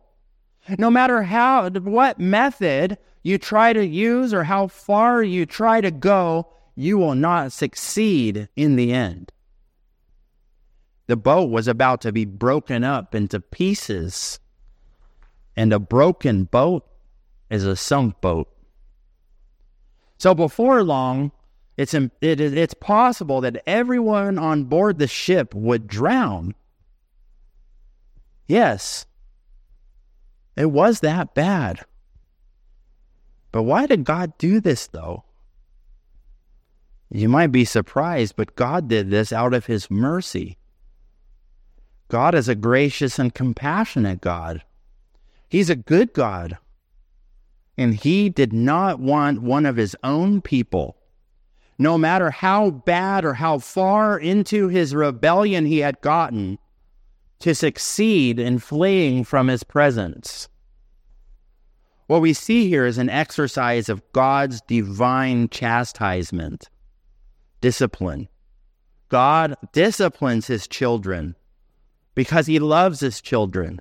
no 0.77 0.89
matter 0.89 1.23
how 1.23 1.69
what 1.69 2.19
method 2.19 2.97
you 3.23 3.37
try 3.37 3.73
to 3.73 3.85
use 3.85 4.33
or 4.33 4.43
how 4.43 4.67
far 4.67 5.23
you 5.23 5.45
try 5.45 5.81
to 5.81 5.91
go, 5.91 6.47
you 6.75 6.97
will 6.97 7.15
not 7.15 7.51
succeed 7.51 8.49
in 8.55 8.75
the 8.75 8.93
end. 8.93 9.31
The 11.07 11.15
boat 11.15 11.49
was 11.49 11.67
about 11.67 12.01
to 12.01 12.11
be 12.11 12.25
broken 12.25 12.83
up 12.83 13.13
into 13.13 13.39
pieces 13.39 14.39
and 15.55 15.71
a 15.71 15.79
broken 15.79 16.45
boat 16.45 16.85
is 17.49 17.65
a 17.65 17.75
sunk 17.75 18.19
boat. 18.21 18.49
So 20.17 20.33
before 20.33 20.83
long, 20.83 21.31
it's, 21.77 21.93
it, 21.93 22.09
it's 22.21 22.73
possible 22.73 23.41
that 23.41 23.61
everyone 23.67 24.37
on 24.37 24.65
board 24.65 24.97
the 24.97 25.07
ship 25.07 25.53
would 25.53 25.87
drown. 25.87 26.55
Yes, 28.47 29.05
it 30.55 30.71
was 30.71 31.01
that 31.01 31.33
bad. 31.33 31.85
But 33.51 33.63
why 33.63 33.85
did 33.85 34.03
God 34.03 34.37
do 34.37 34.59
this, 34.59 34.87
though? 34.87 35.23
You 37.09 37.29
might 37.29 37.51
be 37.51 37.65
surprised, 37.65 38.35
but 38.35 38.55
God 38.55 38.87
did 38.87 39.09
this 39.09 39.31
out 39.31 39.53
of 39.53 39.67
His 39.67 39.89
mercy. 39.89 40.57
God 42.07 42.35
is 42.35 42.47
a 42.47 42.55
gracious 42.55 43.17
and 43.17 43.33
compassionate 43.33 44.21
God. 44.21 44.63
He's 45.49 45.69
a 45.69 45.75
good 45.75 46.13
God. 46.13 46.57
And 47.77 47.93
he 47.95 48.29
did 48.29 48.53
not 48.53 48.99
want 48.99 49.41
one 49.41 49.65
of 49.65 49.75
his 49.75 49.95
own 50.03 50.41
people, 50.41 50.97
no 51.77 51.97
matter 51.97 52.29
how 52.29 52.69
bad 52.69 53.25
or 53.25 53.33
how 53.33 53.59
far 53.59 54.17
into 54.17 54.69
his 54.69 54.95
rebellion 54.95 55.65
he 55.65 55.79
had 55.79 55.99
gotten, 56.01 56.57
to 57.39 57.53
succeed 57.53 58.39
in 58.39 58.59
fleeing 58.59 59.23
from 59.23 59.47
his 59.47 59.63
presence. 59.63 60.47
What 62.07 62.21
we 62.21 62.33
see 62.33 62.69
here 62.69 62.85
is 62.85 62.97
an 62.97 63.09
exercise 63.09 63.89
of 63.89 64.03
God's 64.11 64.61
divine 64.61 65.49
chastisement, 65.49 66.69
discipline. 67.61 68.27
God 69.09 69.55
disciplines 69.71 70.47
his 70.47 70.67
children 70.67 71.35
because 72.13 72.47
he 72.47 72.59
loves 72.59 72.99
his 72.99 73.21
children. 73.21 73.79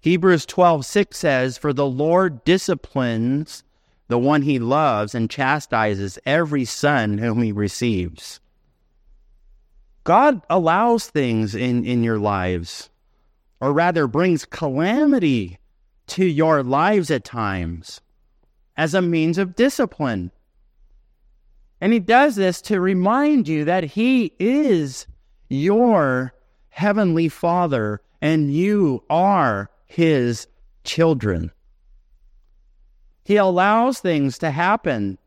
Hebrews 0.00 0.46
12, 0.46 0.84
6 0.84 1.16
says, 1.16 1.58
For 1.58 1.72
the 1.72 1.86
Lord 1.86 2.44
disciplines 2.44 3.62
the 4.08 4.18
one 4.18 4.42
he 4.42 4.58
loves 4.58 5.14
and 5.14 5.30
chastises 5.30 6.18
every 6.26 6.64
son 6.64 7.18
whom 7.18 7.40
he 7.40 7.52
receives. 7.52 8.40
God 10.04 10.42
allows 10.50 11.08
things 11.08 11.54
in, 11.54 11.84
in 11.84 12.02
your 12.02 12.18
lives, 12.18 12.90
or 13.60 13.72
rather 13.72 14.06
brings 14.06 14.44
calamity 14.44 15.58
to 16.08 16.24
your 16.24 16.62
lives 16.62 17.10
at 17.10 17.24
times 17.24 18.00
as 18.76 18.94
a 18.94 19.02
means 19.02 19.38
of 19.38 19.54
discipline. 19.54 20.32
And 21.80 21.92
he 21.92 22.00
does 22.00 22.36
this 22.36 22.60
to 22.62 22.80
remind 22.80 23.46
you 23.46 23.64
that 23.64 23.84
he 23.84 24.32
is 24.38 25.06
your 25.48 26.32
heavenly 26.70 27.28
Father 27.28 28.00
and 28.20 28.52
you 28.52 29.04
are 29.10 29.70
his 29.86 30.46
children. 30.84 31.52
He 33.24 33.36
allows 33.36 34.00
things 34.00 34.38
to 34.38 34.50
happen 34.50 35.18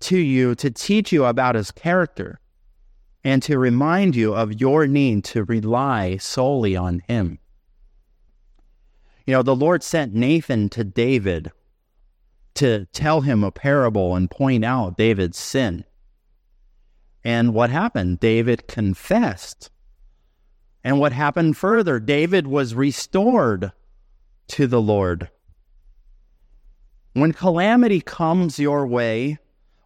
to 0.00 0.18
you 0.18 0.54
to 0.56 0.70
teach 0.70 1.12
you 1.12 1.24
about 1.24 1.54
his 1.54 1.70
character 1.70 2.38
and 3.26 3.42
to 3.42 3.58
remind 3.58 4.14
you 4.14 4.32
of 4.32 4.60
your 4.60 4.86
need 4.86 5.24
to 5.24 5.42
rely 5.42 6.16
solely 6.16 6.76
on 6.76 7.02
him. 7.08 7.40
You 9.26 9.32
know, 9.32 9.42
the 9.42 9.56
Lord 9.56 9.82
sent 9.82 10.14
Nathan 10.14 10.68
to 10.68 10.84
David 10.84 11.50
to 12.54 12.86
tell 12.92 13.22
him 13.22 13.42
a 13.42 13.50
parable 13.50 14.14
and 14.14 14.30
point 14.30 14.64
out 14.64 14.96
David's 14.96 15.38
sin. 15.38 15.84
And 17.24 17.52
what 17.52 17.68
happened? 17.68 18.20
David 18.20 18.68
confessed. 18.68 19.72
And 20.84 21.00
what 21.00 21.10
happened 21.10 21.56
further? 21.56 21.98
David 21.98 22.46
was 22.46 22.76
restored 22.76 23.72
to 24.46 24.68
the 24.68 24.80
Lord. 24.80 25.28
When 27.14 27.32
calamity 27.32 28.02
comes 28.02 28.60
your 28.60 28.86
way, 28.86 29.38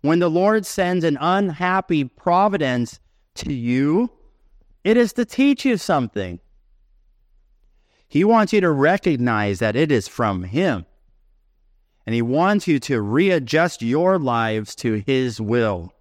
when 0.03 0.19
the 0.19 0.29
Lord 0.29 0.67
sends 0.67 1.07
an 1.07 1.17
unhappy 1.19 2.05
providence 2.05 3.01
to 3.37 3.53
you, 3.53 4.11
it 4.85 4.97
is 4.97 5.13
to 5.15 5.25
teach 5.25 5.65
you 5.65 5.77
something. 5.77 6.41
He 8.09 8.25
wants 8.25 8.53
you 8.53 8.61
to 8.61 8.71
recognize 8.71 9.61
that 9.61 9.77
it 9.77 9.93
is 9.93 10.09
from 10.09 10.43
Him. 10.43 10.87
And 12.07 12.15
He 12.15 12.23
wants 12.23 12.67
you 12.67 12.81
to 12.81 13.01
readjust 13.01 13.83
your 13.83 14.19
lives 14.19 14.75
to 14.77 14.95
His 15.07 15.41
will. 15.41 15.93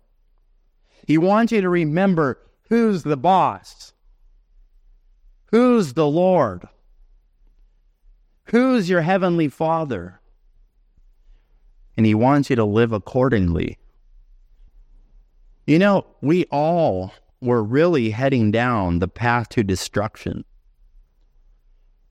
He 1.06 1.18
wants 1.18 1.52
you 1.52 1.62
to 1.62 1.70
remember 1.70 2.40
who's 2.70 3.04
the 3.04 3.18
boss, 3.18 3.94
who's 5.52 5.94
the 5.94 6.08
Lord, 6.08 6.68
who's 8.46 8.90
your 8.90 9.02
Heavenly 9.02 9.50
Father. 9.50 10.20
And 11.96 12.06
He 12.06 12.16
wants 12.16 12.50
you 12.50 12.56
to 12.56 12.66
live 12.66 12.92
accordingly. 12.92 13.78
You 15.70 15.78
know, 15.78 16.08
we 16.22 16.46
all 16.46 17.14
were 17.42 17.62
really 17.62 18.10
heading 18.10 18.50
down 18.50 18.98
the 18.98 19.08
path 19.08 19.50
to 19.50 19.64
destruction. 19.64 20.44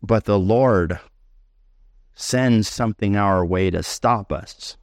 But 0.00 0.26
the 0.26 0.38
Lord 0.38 1.00
sends 2.14 2.68
something 2.68 3.16
our 3.16 3.44
way 3.44 3.68
to 3.70 3.82
stop 3.82 4.30
us 4.30 4.76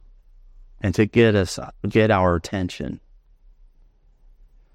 and 0.82 0.94
to 0.94 1.06
get 1.06 1.34
us 1.34 1.58
get 1.88 2.10
our 2.10 2.36
attention. 2.36 3.00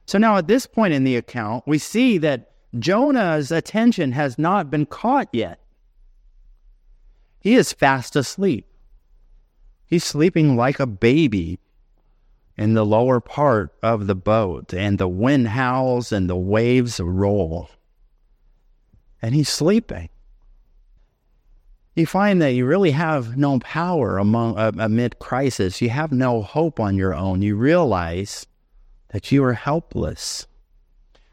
So 0.07 0.17
now 0.17 0.37
at 0.37 0.47
this 0.47 0.65
point 0.65 0.95
in 0.95 1.03
the 1.03 1.15
account, 1.15 1.65
we 1.67 1.77
see 1.77 2.17
that 2.17 2.53
Jonah's 2.79 3.51
attention 3.51 4.13
has 4.13 4.39
not 4.39 4.71
been 4.71 4.87
caught 4.87 5.29
yet. 5.31 5.59
He 7.39 7.53
is 7.53 7.71
fast 7.71 8.15
asleep. 8.15 8.65
He's 9.85 10.03
sleeping 10.03 10.55
like 10.55 10.79
a 10.79 10.87
baby 10.87 11.59
in 12.61 12.73
the 12.73 12.85
lower 12.85 13.19
part 13.19 13.73
of 13.81 14.07
the 14.07 14.15
boat, 14.15 14.73
and 14.73 14.97
the 14.97 15.07
wind 15.07 15.49
howls 15.49 16.11
and 16.11 16.29
the 16.29 16.35
waves 16.35 16.99
roll. 16.99 17.69
And 19.21 19.35
he's 19.35 19.49
sleeping 19.49 20.09
you 21.95 22.05
find 22.05 22.41
that 22.41 22.53
you 22.53 22.65
really 22.65 22.91
have 22.91 23.37
no 23.37 23.59
power 23.59 24.17
among 24.17 24.57
uh, 24.57 24.71
amid 24.77 25.19
crisis. 25.19 25.81
You 25.81 25.89
have 25.89 26.11
no 26.11 26.41
hope 26.41 26.79
on 26.79 26.95
your 26.95 27.13
own. 27.13 27.41
You 27.41 27.55
realize 27.55 28.47
that 29.09 29.31
you 29.31 29.43
are 29.43 29.53
helpless. 29.53 30.47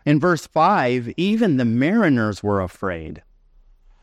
In 0.05 0.19
verse 0.19 0.47
5, 0.47 1.13
even 1.17 1.57
the 1.57 1.65
mariners 1.65 2.43
were 2.43 2.61
afraid. 2.61 3.23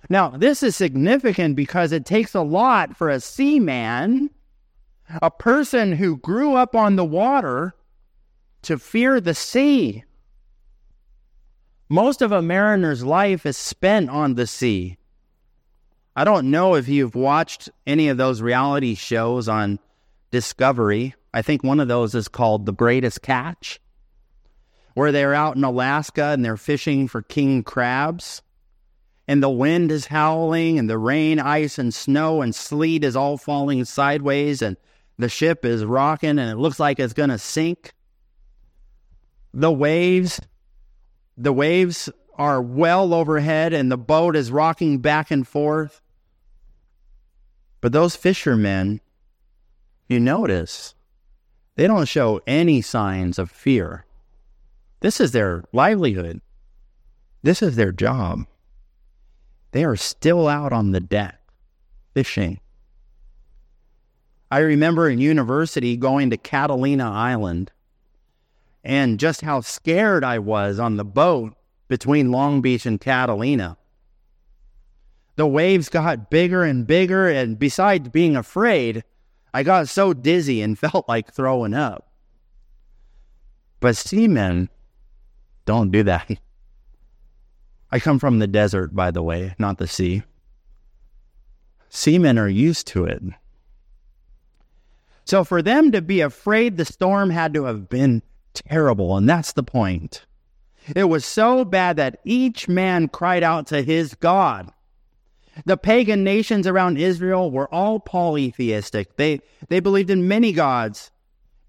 Now, 0.08 0.30
this 0.30 0.64
is 0.64 0.76
significant 0.76 1.56
because 1.56 1.92
it 1.92 2.06
takes 2.06 2.36
a 2.36 2.42
lot 2.42 2.96
for 2.96 3.10
a 3.10 3.20
seaman, 3.20 4.30
a 5.22 5.32
person 5.32 5.94
who 5.94 6.18
grew 6.18 6.56
up 6.56 6.76
on 6.76 6.96
the 6.96 7.06
water, 7.06 7.76
to 8.64 8.80
fear 8.80 9.22
the 9.22 9.36
sea. 9.36 10.04
Most 11.88 12.24
of 12.24 12.32
a 12.32 12.42
mariner's 12.42 13.04
life 13.04 13.46
is 13.46 13.58
spent 13.58 14.10
on 14.10 14.34
the 14.34 14.48
sea. 14.48 14.98
I 16.16 16.24
don't 16.24 16.50
know 16.50 16.76
if 16.76 16.88
you've 16.88 17.14
watched 17.14 17.70
any 17.86 18.10
of 18.10 18.18
those 18.18 18.42
reality 18.42 18.96
shows 18.96 19.48
on 19.48 19.80
Discovery. 20.32 21.14
I 21.34 21.42
think 21.42 21.64
one 21.64 21.80
of 21.80 21.88
those 21.88 22.16
is 22.16 22.28
called 22.28 22.66
The 22.66 22.74
Greatest 22.74 23.22
Catch, 23.22 23.80
where 24.96 25.12
they're 25.12 25.36
out 25.36 25.56
in 25.56 25.64
Alaska 25.64 26.26
and 26.28 26.44
they're 26.44 26.58
fishing 26.58 27.08
for 27.08 27.22
king 27.22 27.62
crabs. 27.62 28.42
And 29.28 29.44
the 29.44 29.50
wind 29.50 29.92
is 29.92 30.08
howling, 30.08 30.80
and 30.80 30.90
the 30.90 30.98
rain, 30.98 31.40
ice, 31.40 31.78
and 31.78 31.94
snow 31.94 32.42
and 32.42 32.54
sleet 32.54 33.04
is 33.04 33.16
all 33.16 33.38
falling 33.38 33.84
sideways, 33.86 34.62
and 34.62 34.78
the 35.18 35.30
ship 35.30 35.66
is 35.66 35.86
rocking, 35.86 36.32
and 36.32 36.50
it 36.50 36.58
looks 36.58 36.80
like 36.80 37.00
it's 37.00 37.14
going 37.14 37.30
to 37.30 37.38
sink. 37.38 37.94
The 39.54 39.72
waves, 39.72 40.42
the 41.38 41.54
waves 41.54 42.10
are 42.38 42.62
well 42.62 43.14
overhead, 43.14 43.74
and 43.74 43.92
the 43.92 43.98
boat 43.98 44.36
is 44.36 44.52
rocking 44.52 45.00
back 45.00 45.32
and 45.32 45.48
forth. 45.48 46.02
But 47.82 47.92
those 47.92 48.16
fishermen, 48.16 49.00
you 50.08 50.20
notice, 50.20 50.96
they 51.76 51.88
don't 51.88 52.08
show 52.08 52.42
any 52.48 52.82
signs 52.82 53.38
of 53.40 53.52
fear. 53.52 54.06
This 55.02 55.20
is 55.20 55.32
their 55.32 55.64
livelihood. 55.72 56.42
This 57.44 57.62
is 57.62 57.76
their 57.76 57.92
job. 57.92 58.48
They 59.72 59.84
are 59.84 59.96
still 59.96 60.48
out 60.48 60.74
on 60.74 60.92
the 60.92 61.00
deck 61.00 61.40
fishing. 62.14 62.60
I 64.56 64.60
remember 64.60 65.10
in 65.10 65.20
university 65.20 65.98
going 65.98 66.30
to 66.30 66.38
Catalina 66.38 67.12
Island 67.12 67.72
and 68.84 69.20
just 69.20 69.42
how 69.42 69.62
scared 69.62 70.24
I 70.24 70.40
was 70.40 70.80
on 70.80 70.98
the 70.98 71.06
boat 71.06 71.56
between 71.88 72.32
Long 72.32 72.62
Beach 72.62 72.86
and 72.86 73.00
Catalina 73.00 73.78
the 75.36 75.48
waves 75.48 75.90
got 75.90 76.30
bigger 76.30 76.64
and 76.64 76.88
bigger. 76.88 77.28
And 77.28 77.60
besides 77.60 78.10
being 78.10 78.36
afraid, 78.36 79.04
I 79.54 79.64
got 79.64 79.90
so 79.90 80.14
dizzy 80.14 80.62
and 80.62 80.78
felt 80.80 81.08
like 81.08 81.34
throwing 81.34 81.74
up. 81.74 82.10
But 83.80 83.98
seamen 83.98 84.70
don't 85.66 85.92
do 85.92 86.04
that. 86.04 86.40
I 87.92 88.00
come 88.00 88.20
from 88.20 88.40
the 88.40 88.48
desert, 88.48 88.96
by 88.96 89.12
the 89.12 89.24
way, 89.24 89.56
not 89.60 89.78
the 89.78 89.88
sea. 89.88 90.24
Seamen 91.90 92.38
are 92.38 92.50
used 92.50 92.88
to 92.88 93.06
it. 93.06 93.22
So 95.26 95.44
for 95.44 95.62
them 95.62 95.92
to 95.92 96.02
be 96.02 96.22
afraid, 96.22 96.78
the 96.78 96.86
storm 96.86 97.32
had 97.32 97.54
to 97.56 97.66
have 97.66 97.90
been 97.90 98.22
terrible. 98.54 99.18
And 99.18 99.28
that's 99.28 99.54
the 99.54 99.64
point. 99.64 100.26
It 100.96 101.06
was 101.06 101.26
so 101.26 101.66
bad 101.66 101.98
that 101.98 102.20
each 102.24 102.68
man 102.68 103.08
cried 103.08 103.42
out 103.42 103.66
to 103.68 103.82
his 103.82 104.14
God. 104.14 104.72
The 105.66 105.78
pagan 105.78 106.24
nations 106.24 106.68
around 106.68 106.98
Israel 106.98 107.50
were 107.50 107.74
all 107.74 108.00
polytheistic. 108.00 109.16
They, 109.16 109.40
they 109.70 109.80
believed 109.80 110.12
in 110.12 110.28
many 110.28 110.52
gods. 110.52 111.12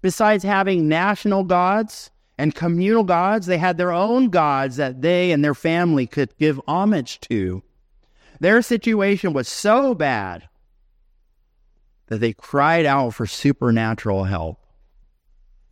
Besides 0.01 0.43
having 0.43 0.87
national 0.87 1.43
gods 1.43 2.11
and 2.37 2.53
communal 2.53 3.03
gods, 3.03 3.47
they 3.47 3.57
had 3.57 3.77
their 3.77 3.91
own 3.91 4.29
gods 4.29 4.75
that 4.75 5.01
they 5.01 5.31
and 5.31 5.43
their 5.43 5.55
family 5.55 6.05
could 6.05 6.37
give 6.37 6.61
homage 6.67 7.19
to. 7.21 7.63
Their 8.39 8.61
situation 8.61 9.33
was 9.33 9.47
so 9.47 9.95
bad 9.95 10.47
that 12.07 12.19
they 12.19 12.33
cried 12.33 12.85
out 12.85 13.13
for 13.13 13.25
supernatural 13.25 14.25
help. 14.25 14.59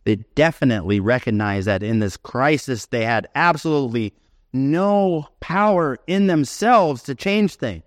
They 0.04 0.16
definitely 0.16 1.00
recognized 1.00 1.66
that 1.66 1.82
in 1.82 1.98
this 1.98 2.16
crisis, 2.16 2.86
they 2.86 3.04
had 3.04 3.28
absolutely 3.34 4.14
no 4.52 5.28
power 5.40 5.98
in 6.06 6.28
themselves 6.28 7.02
to 7.04 7.14
change 7.14 7.56
things 7.56 7.82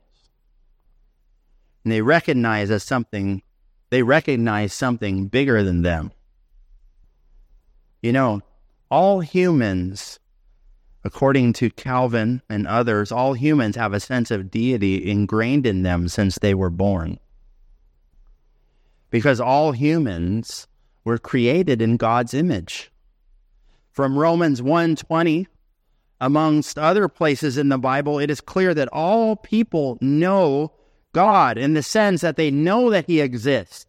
and 1.84 1.92
they 1.92 2.02
recognize 2.02 2.70
as 2.70 2.84
something 2.84 3.42
they 3.90 4.04
recognize 4.04 4.72
something 4.72 5.26
bigger 5.26 5.64
than 5.64 5.82
them. 5.82 6.12
You 8.04 8.12
know, 8.12 8.42
all 8.92 9.22
humans, 9.22 10.20
according 11.04 11.54
to 11.54 11.72
Calvin 11.72 12.44
and 12.48 12.68
others, 12.68 13.12
all 13.12 13.34
humans 13.34 13.76
have 13.76 13.94
a 13.94 14.00
sense 14.00 14.30
of 14.30 14.52
deity 14.52 15.10
ingrained 15.10 15.66
in 15.66 15.82
them 15.82 16.08
since 16.08 16.38
they 16.38 16.54
were 16.54 16.70
born. 16.70 17.18
Because 19.10 19.40
all 19.40 19.72
humans 19.72 20.68
were 21.04 21.18
created 21.18 21.82
in 21.82 21.98
God's 21.98 22.34
image. 22.34 22.92
From 23.92 24.18
Romans 24.18 24.62
1:20, 24.62 25.48
amongst 26.22 26.78
other 26.78 27.08
places 27.08 27.58
in 27.58 27.70
the 27.70 27.78
Bible, 27.78 28.20
it 28.20 28.30
is 28.30 28.42
clear 28.42 28.74
that 28.74 28.90
all 28.90 29.36
people 29.36 29.98
know 30.02 30.74
God 31.14 31.58
in 31.58 31.74
the 31.74 31.84
sense 31.84 32.22
that 32.22 32.36
they 32.36 32.52
know 32.52 32.90
that 32.90 33.08
He 33.08 33.20
exists, 33.20 33.86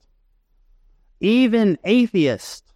even 1.21 1.79
atheists, 1.85 2.73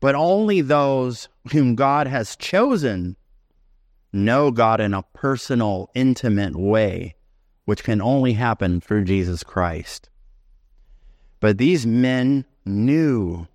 but 0.00 0.14
only 0.14 0.60
those 0.60 1.28
whom 1.52 1.74
God 1.74 2.06
has 2.06 2.36
chosen 2.36 3.16
know 4.12 4.50
God 4.50 4.80
in 4.80 4.94
a 4.94 5.02
personal, 5.14 5.90
intimate 5.94 6.56
way, 6.56 7.14
which 7.66 7.84
can 7.84 8.00
only 8.00 8.32
happen 8.32 8.80
through 8.80 9.04
Jesus 9.04 9.42
Christ. 9.42 10.08
But 11.40 11.58
these 11.58 11.86
men 11.86 12.44
knew 12.64 13.46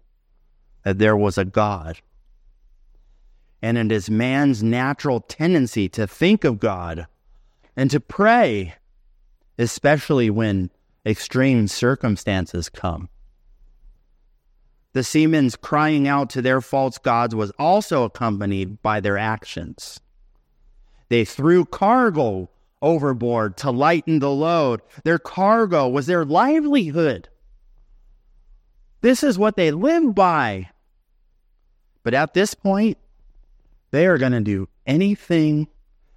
that 0.84 0.98
there 0.98 1.18
was 1.18 1.38
a 1.38 1.46
God. 1.46 2.00
And 3.62 3.78
it 3.78 3.92
is 3.92 4.10
man's 4.10 4.62
natural 4.62 5.22
tendency 5.22 5.88
to 5.90 6.06
think 6.06 6.44
of 6.44 6.60
God 6.60 7.08
and 7.76 7.90
to 7.92 8.00
pray 8.00 8.76
especially 9.58 10.30
when 10.30 10.70
extreme 11.06 11.68
circumstances 11.68 12.70
come. 12.70 13.10
The 14.94 15.04
seamen's 15.04 15.56
crying 15.56 16.08
out 16.08 16.30
to 16.32 16.42
their 16.42 16.62
false 16.62 16.98
gods 16.98 17.34
was 17.34 17.52
also 17.58 18.04
accompanied 18.04 18.82
by 18.82 19.00
their 19.00 19.18
actions. 19.18 20.00
They 21.10 21.26
threw 21.26 21.66
cargo 21.66 22.50
overboard 22.82 23.58
to 23.58 23.72
lighten 23.72 24.20
the 24.20 24.30
load. 24.30 24.82
Their 25.04 25.20
cargo 25.20 25.88
was 25.88 26.06
their 26.06 26.26
livelihood. 26.26 27.30
This 29.04 29.22
is 29.22 29.38
what 29.38 29.58
they 29.58 29.70
live 29.70 30.16
by. 30.16 30.70
But 32.04 32.14
at 32.14 32.34
this 32.34 32.54
point, 32.54 32.98
they 33.92 34.08
are 34.08 34.18
going 34.18 34.32
to 34.32 34.40
do 34.40 34.70
anything 34.88 35.68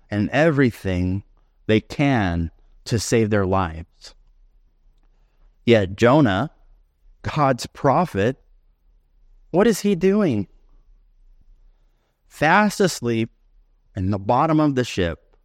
and 0.08 0.30
everything 0.30 1.24
they 1.66 1.80
can 1.80 2.52
to 2.84 3.00
save 3.00 3.30
their 3.30 3.44
lives. 3.44 4.14
Yet 5.64 5.96
Jonah, 5.96 6.52
God's 7.22 7.66
prophet, 7.66 8.40
what 9.50 9.66
is 9.66 9.80
he 9.80 9.96
doing? 9.96 10.46
Fast 12.28 12.78
asleep 12.78 13.30
in 13.96 14.12
the 14.12 14.18
bottom 14.18 14.60
of 14.60 14.76
the 14.76 14.84
ship. 14.84 15.36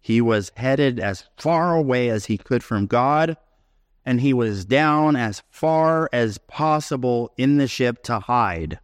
He 0.00 0.20
was 0.20 0.52
headed 0.56 1.00
as 1.00 1.24
far 1.36 1.74
away 1.74 2.08
as 2.08 2.26
he 2.26 2.38
could 2.38 2.62
from 2.62 2.86
God, 2.86 3.36
and 4.08 4.22
he 4.22 4.32
was 4.32 4.64
down 4.64 5.16
as 5.16 5.42
far 5.50 6.08
as 6.14 6.38
possible 6.38 7.30
in 7.36 7.58
the 7.58 7.68
ship 7.68 8.02
to 8.02 8.18
hide. 8.18 8.78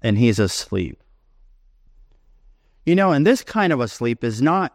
And 0.00 0.16
he's 0.16 0.38
asleep. 0.38 1.02
You 2.86 2.94
know, 2.94 3.12
and 3.12 3.26
this 3.26 3.44
kind 3.44 3.70
of 3.70 3.80
a 3.80 3.88
sleep 3.88 4.24
is 4.24 4.40
not 4.40 4.74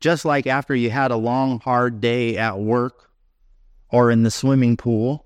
just 0.00 0.24
like 0.24 0.48
after 0.48 0.74
you 0.74 0.90
had 0.90 1.12
a 1.12 1.16
long, 1.16 1.60
hard 1.60 2.00
day 2.00 2.36
at 2.36 2.58
work 2.58 3.08
or 3.88 4.10
in 4.10 4.24
the 4.24 4.32
swimming 4.32 4.76
pool 4.76 5.24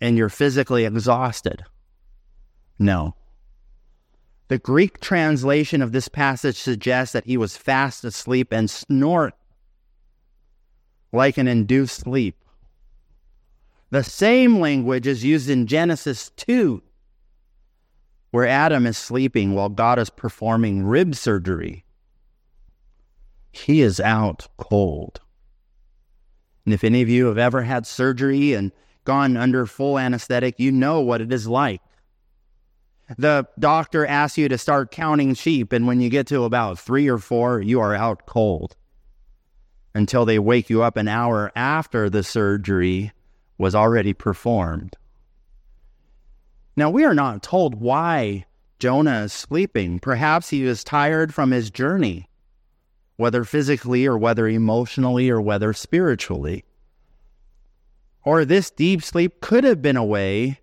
and 0.00 0.16
you're 0.16 0.28
physically 0.28 0.86
exhausted. 0.86 1.62
No. 2.80 3.14
The 4.48 4.58
Greek 4.58 4.98
translation 4.98 5.82
of 5.82 5.92
this 5.92 6.08
passage 6.08 6.56
suggests 6.56 7.12
that 7.12 7.26
he 7.26 7.36
was 7.36 7.56
fast 7.56 8.02
asleep 8.02 8.48
and 8.50 8.68
snort 8.68 9.34
like 11.12 11.38
an 11.38 11.48
induced 11.48 12.00
sleep. 12.00 12.36
The 13.90 14.02
same 14.02 14.60
language 14.60 15.06
is 15.06 15.24
used 15.24 15.48
in 15.48 15.66
Genesis 15.66 16.30
2, 16.36 16.82
where 18.32 18.46
Adam 18.46 18.86
is 18.86 18.98
sleeping 18.98 19.54
while 19.54 19.68
God 19.68 19.98
is 19.98 20.10
performing 20.10 20.84
rib 20.84 21.14
surgery. 21.14 21.84
He 23.52 23.80
is 23.80 24.00
out 24.00 24.48
cold. 24.56 25.20
And 26.64 26.74
if 26.74 26.82
any 26.82 27.00
of 27.00 27.08
you 27.08 27.26
have 27.26 27.38
ever 27.38 27.62
had 27.62 27.86
surgery 27.86 28.52
and 28.52 28.72
gone 29.04 29.36
under 29.36 29.66
full 29.66 29.98
anesthetic, 29.98 30.58
you 30.58 30.72
know 30.72 31.00
what 31.00 31.20
it 31.20 31.32
is 31.32 31.46
like. 31.46 31.80
The 33.18 33.46
doctor 33.60 34.04
asks 34.04 34.36
you 34.36 34.48
to 34.48 34.58
start 34.58 34.90
counting 34.90 35.34
sheep, 35.34 35.72
and 35.72 35.86
when 35.86 36.00
you 36.00 36.10
get 36.10 36.26
to 36.26 36.42
about 36.42 36.76
three 36.76 37.06
or 37.06 37.18
four, 37.18 37.60
you 37.60 37.78
are 37.78 37.94
out 37.94 38.26
cold 38.26 38.74
until 39.96 40.26
they 40.26 40.38
wake 40.38 40.68
you 40.68 40.82
up 40.82 40.98
an 40.98 41.08
hour 41.08 41.50
after 41.56 42.10
the 42.10 42.22
surgery 42.22 43.12
was 43.56 43.74
already 43.74 44.12
performed. 44.12 44.94
Now, 46.76 46.90
we 46.90 47.04
are 47.04 47.14
not 47.14 47.42
told 47.42 47.80
why 47.80 48.44
Jonah 48.78 49.22
is 49.22 49.32
sleeping. 49.32 49.98
Perhaps 49.98 50.50
he 50.50 50.64
was 50.64 50.84
tired 50.84 51.32
from 51.32 51.50
his 51.50 51.70
journey, 51.70 52.28
whether 53.16 53.42
physically 53.42 54.06
or 54.06 54.18
whether 54.18 54.46
emotionally 54.46 55.30
or 55.30 55.40
whether 55.40 55.72
spiritually. 55.72 56.64
Or 58.22 58.44
this 58.44 58.70
deep 58.70 59.02
sleep 59.02 59.40
could 59.40 59.64
have 59.64 59.80
been 59.80 59.96
a 59.96 60.04
way 60.04 60.60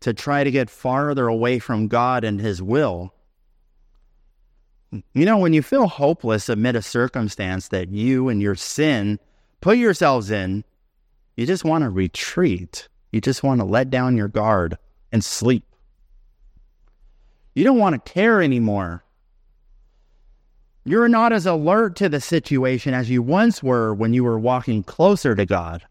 to 0.00 0.14
try 0.14 0.44
to 0.44 0.52
get 0.52 0.70
farther 0.70 1.26
away 1.26 1.58
from 1.58 1.88
God 1.88 2.22
and 2.22 2.40
His 2.40 2.62
will. 2.62 3.12
You 4.90 5.26
know, 5.26 5.38
when 5.38 5.52
you 5.52 5.62
feel 5.62 5.86
hopeless 5.86 6.48
amid 6.48 6.74
a 6.74 6.82
circumstance 6.82 7.68
that 7.68 7.90
you 7.90 8.28
and 8.28 8.40
your 8.40 8.54
sin 8.54 9.18
put 9.60 9.76
yourselves 9.76 10.30
in, 10.30 10.64
you 11.36 11.46
just 11.46 11.64
want 11.64 11.84
to 11.84 11.90
retreat. 11.90 12.88
You 13.12 13.20
just 13.20 13.42
want 13.42 13.60
to 13.60 13.66
let 13.66 13.90
down 13.90 14.16
your 14.16 14.28
guard 14.28 14.78
and 15.12 15.22
sleep. 15.22 15.64
You 17.54 17.64
don't 17.64 17.78
want 17.78 18.02
to 18.02 18.12
care 18.12 18.40
anymore. 18.40 19.04
You're 20.84 21.08
not 21.08 21.32
as 21.32 21.44
alert 21.44 21.96
to 21.96 22.08
the 22.08 22.20
situation 22.20 22.94
as 22.94 23.10
you 23.10 23.20
once 23.20 23.62
were 23.62 23.92
when 23.92 24.14
you 24.14 24.24
were 24.24 24.38
walking 24.38 24.82
closer 24.82 25.34
to 25.34 25.44
God. 25.44 25.84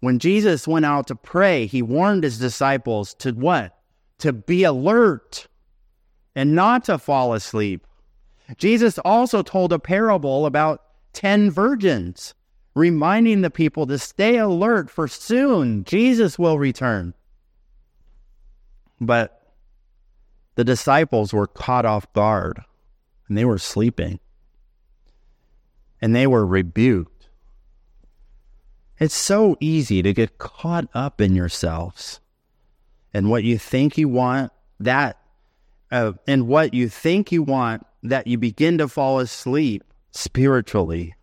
When 0.00 0.18
Jesus 0.18 0.68
went 0.68 0.84
out 0.84 1.06
to 1.06 1.14
pray, 1.14 1.64
he 1.64 1.80
warned 1.80 2.24
his 2.24 2.38
disciples 2.38 3.14
to 3.14 3.32
what? 3.32 3.78
To 4.18 4.34
be 4.34 4.64
alert 4.64 5.48
and 6.36 6.54
not 6.54 6.84
to 6.84 6.98
fall 6.98 7.34
asleep. 7.34 7.84
Jesus 8.56 8.98
also 8.98 9.42
told 9.42 9.72
a 9.72 9.80
parable 9.80 10.46
about 10.46 10.82
10 11.14 11.50
virgins, 11.50 12.34
reminding 12.76 13.40
the 13.40 13.50
people 13.50 13.88
to 13.88 13.98
stay 13.98 14.36
alert, 14.36 14.88
for 14.88 15.08
soon 15.08 15.82
Jesus 15.82 16.38
will 16.38 16.60
return. 16.60 17.12
But 19.00 19.42
the 20.54 20.62
disciples 20.62 21.32
were 21.32 21.48
caught 21.48 21.84
off 21.84 22.12
guard 22.12 22.60
and 23.26 23.36
they 23.36 23.44
were 23.44 23.58
sleeping 23.58 24.20
and 26.00 26.14
they 26.14 26.28
were 26.28 26.46
rebuked 26.46 27.16
it's 28.98 29.14
so 29.14 29.56
easy 29.60 30.02
to 30.02 30.14
get 30.14 30.38
caught 30.38 30.88
up 30.94 31.20
in 31.20 31.34
yourselves 31.34 32.20
and 33.12 33.30
what 33.30 33.44
you 33.44 33.58
think 33.58 33.98
you 33.98 34.08
want, 34.08 34.52
that, 34.80 35.18
uh, 35.90 36.12
and 36.26 36.48
what 36.48 36.74
you 36.74 36.88
think 36.88 37.32
you 37.32 37.42
want, 37.42 37.86
that 38.02 38.26
you 38.26 38.38
begin 38.38 38.78
to 38.78 38.88
fall 38.88 39.18
asleep 39.18 39.84
spiritually. 40.10 41.14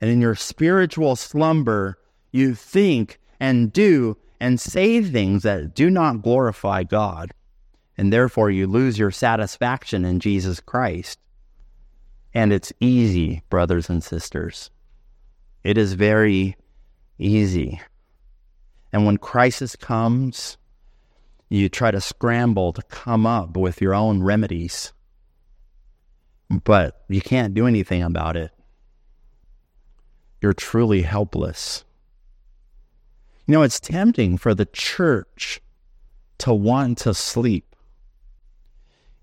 And 0.00 0.10
in 0.10 0.20
your 0.20 0.34
spiritual 0.34 1.16
slumber, 1.16 1.98
you 2.30 2.54
think 2.54 3.18
and 3.40 3.72
do 3.72 4.16
and 4.40 4.60
say 4.60 5.02
things 5.02 5.42
that 5.42 5.74
do 5.74 5.90
not 5.90 6.22
glorify 6.22 6.84
God. 6.84 7.32
And 7.96 8.12
therefore, 8.12 8.50
you 8.50 8.66
lose 8.68 8.98
your 8.98 9.10
satisfaction 9.10 10.04
in 10.04 10.20
Jesus 10.20 10.60
Christ. 10.60 11.18
And 12.32 12.52
it's 12.52 12.72
easy, 12.78 13.42
brothers 13.50 13.90
and 13.90 14.04
sisters. 14.04 14.70
It 15.64 15.76
is 15.76 15.94
very 15.94 16.56
easy. 17.18 17.80
And 18.92 19.04
when 19.04 19.16
crisis 19.16 19.74
comes, 19.74 20.56
you 21.48 21.68
try 21.68 21.90
to 21.90 22.00
scramble 22.00 22.72
to 22.72 22.82
come 22.82 23.26
up 23.26 23.56
with 23.56 23.80
your 23.80 23.94
own 23.94 24.22
remedies, 24.22 24.92
but 26.64 27.04
you 27.08 27.20
can't 27.20 27.54
do 27.54 27.66
anything 27.66 28.02
about 28.02 28.36
it. 28.36 28.50
You're 30.40 30.52
truly 30.52 31.02
helpless. 31.02 31.84
You 33.46 33.52
know, 33.54 33.62
it's 33.62 33.80
tempting 33.80 34.36
for 34.36 34.54
the 34.54 34.66
church 34.66 35.60
to 36.38 36.52
want 36.52 36.98
to 36.98 37.14
sleep, 37.14 37.74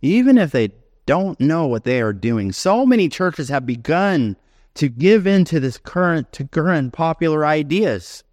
even 0.01 0.37
if 0.37 0.51
they 0.51 0.71
don't 1.05 1.39
know 1.39 1.67
what 1.67 1.83
they 1.83 2.01
are 2.01 2.13
doing. 2.13 2.51
So 2.51 2.85
many 2.85 3.07
churches 3.07 3.49
have 3.49 3.65
begun 3.65 4.35
to 4.73 4.89
give 4.89 5.27
in 5.27 5.45
to 5.45 5.59
this 5.59 5.77
current 5.77 6.31
to 6.33 6.45
current 6.45 6.91
popular 6.91 7.45
ideas. 7.45 8.23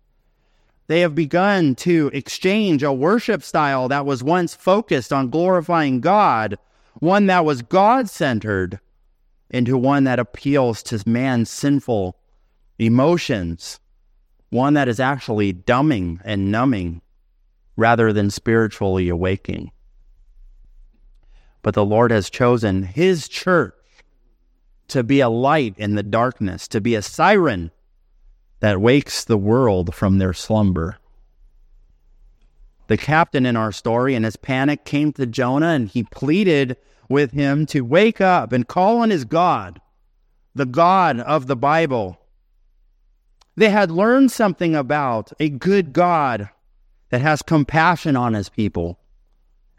They 0.92 1.00
have 1.00 1.14
begun 1.14 1.74
to 1.76 2.10
exchange 2.12 2.82
a 2.82 2.92
worship 2.92 3.42
style 3.42 3.88
that 3.88 4.04
was 4.04 4.22
once 4.22 4.54
focused 4.54 5.10
on 5.10 5.30
glorifying 5.30 6.02
God, 6.02 6.58
one 6.98 7.24
that 7.28 7.46
was 7.46 7.62
God 7.62 8.10
centered, 8.10 8.78
into 9.48 9.78
one 9.78 10.04
that 10.04 10.18
appeals 10.18 10.82
to 10.82 11.02
man's 11.08 11.48
sinful 11.48 12.18
emotions, 12.78 13.80
one 14.50 14.74
that 14.74 14.86
is 14.86 15.00
actually 15.00 15.54
dumbing 15.54 16.20
and 16.26 16.52
numbing 16.52 17.00
rather 17.74 18.12
than 18.12 18.28
spiritually 18.28 19.08
awaking. 19.08 19.72
But 21.62 21.72
the 21.72 21.86
Lord 21.86 22.10
has 22.10 22.28
chosen 22.28 22.82
His 22.82 23.28
church 23.28 23.72
to 24.88 25.02
be 25.02 25.20
a 25.20 25.30
light 25.30 25.72
in 25.78 25.94
the 25.94 26.02
darkness, 26.02 26.68
to 26.68 26.82
be 26.82 26.94
a 26.94 27.00
siren 27.00 27.70
that 28.62 28.80
wakes 28.80 29.24
the 29.24 29.36
world 29.36 29.92
from 29.92 30.18
their 30.18 30.32
slumber. 30.32 30.96
The 32.86 32.96
captain 32.96 33.44
in 33.44 33.56
our 33.56 33.72
story, 33.72 34.14
in 34.14 34.22
his 34.22 34.36
panic, 34.36 34.84
came 34.84 35.12
to 35.14 35.26
Jonah 35.26 35.70
and 35.70 35.88
he 35.88 36.04
pleaded 36.04 36.76
with 37.08 37.32
him 37.32 37.66
to 37.66 37.80
wake 37.80 38.20
up 38.20 38.52
and 38.52 38.68
call 38.68 38.98
on 38.98 39.10
his 39.10 39.24
God, 39.24 39.80
the 40.54 40.64
God 40.64 41.18
of 41.18 41.48
the 41.48 41.56
Bible. 41.56 42.20
They 43.56 43.68
had 43.68 43.90
learned 43.90 44.30
something 44.30 44.76
about 44.76 45.32
a 45.40 45.48
good 45.48 45.92
God 45.92 46.48
that 47.10 47.20
has 47.20 47.42
compassion 47.42 48.14
on 48.14 48.34
his 48.34 48.48
people, 48.48 49.00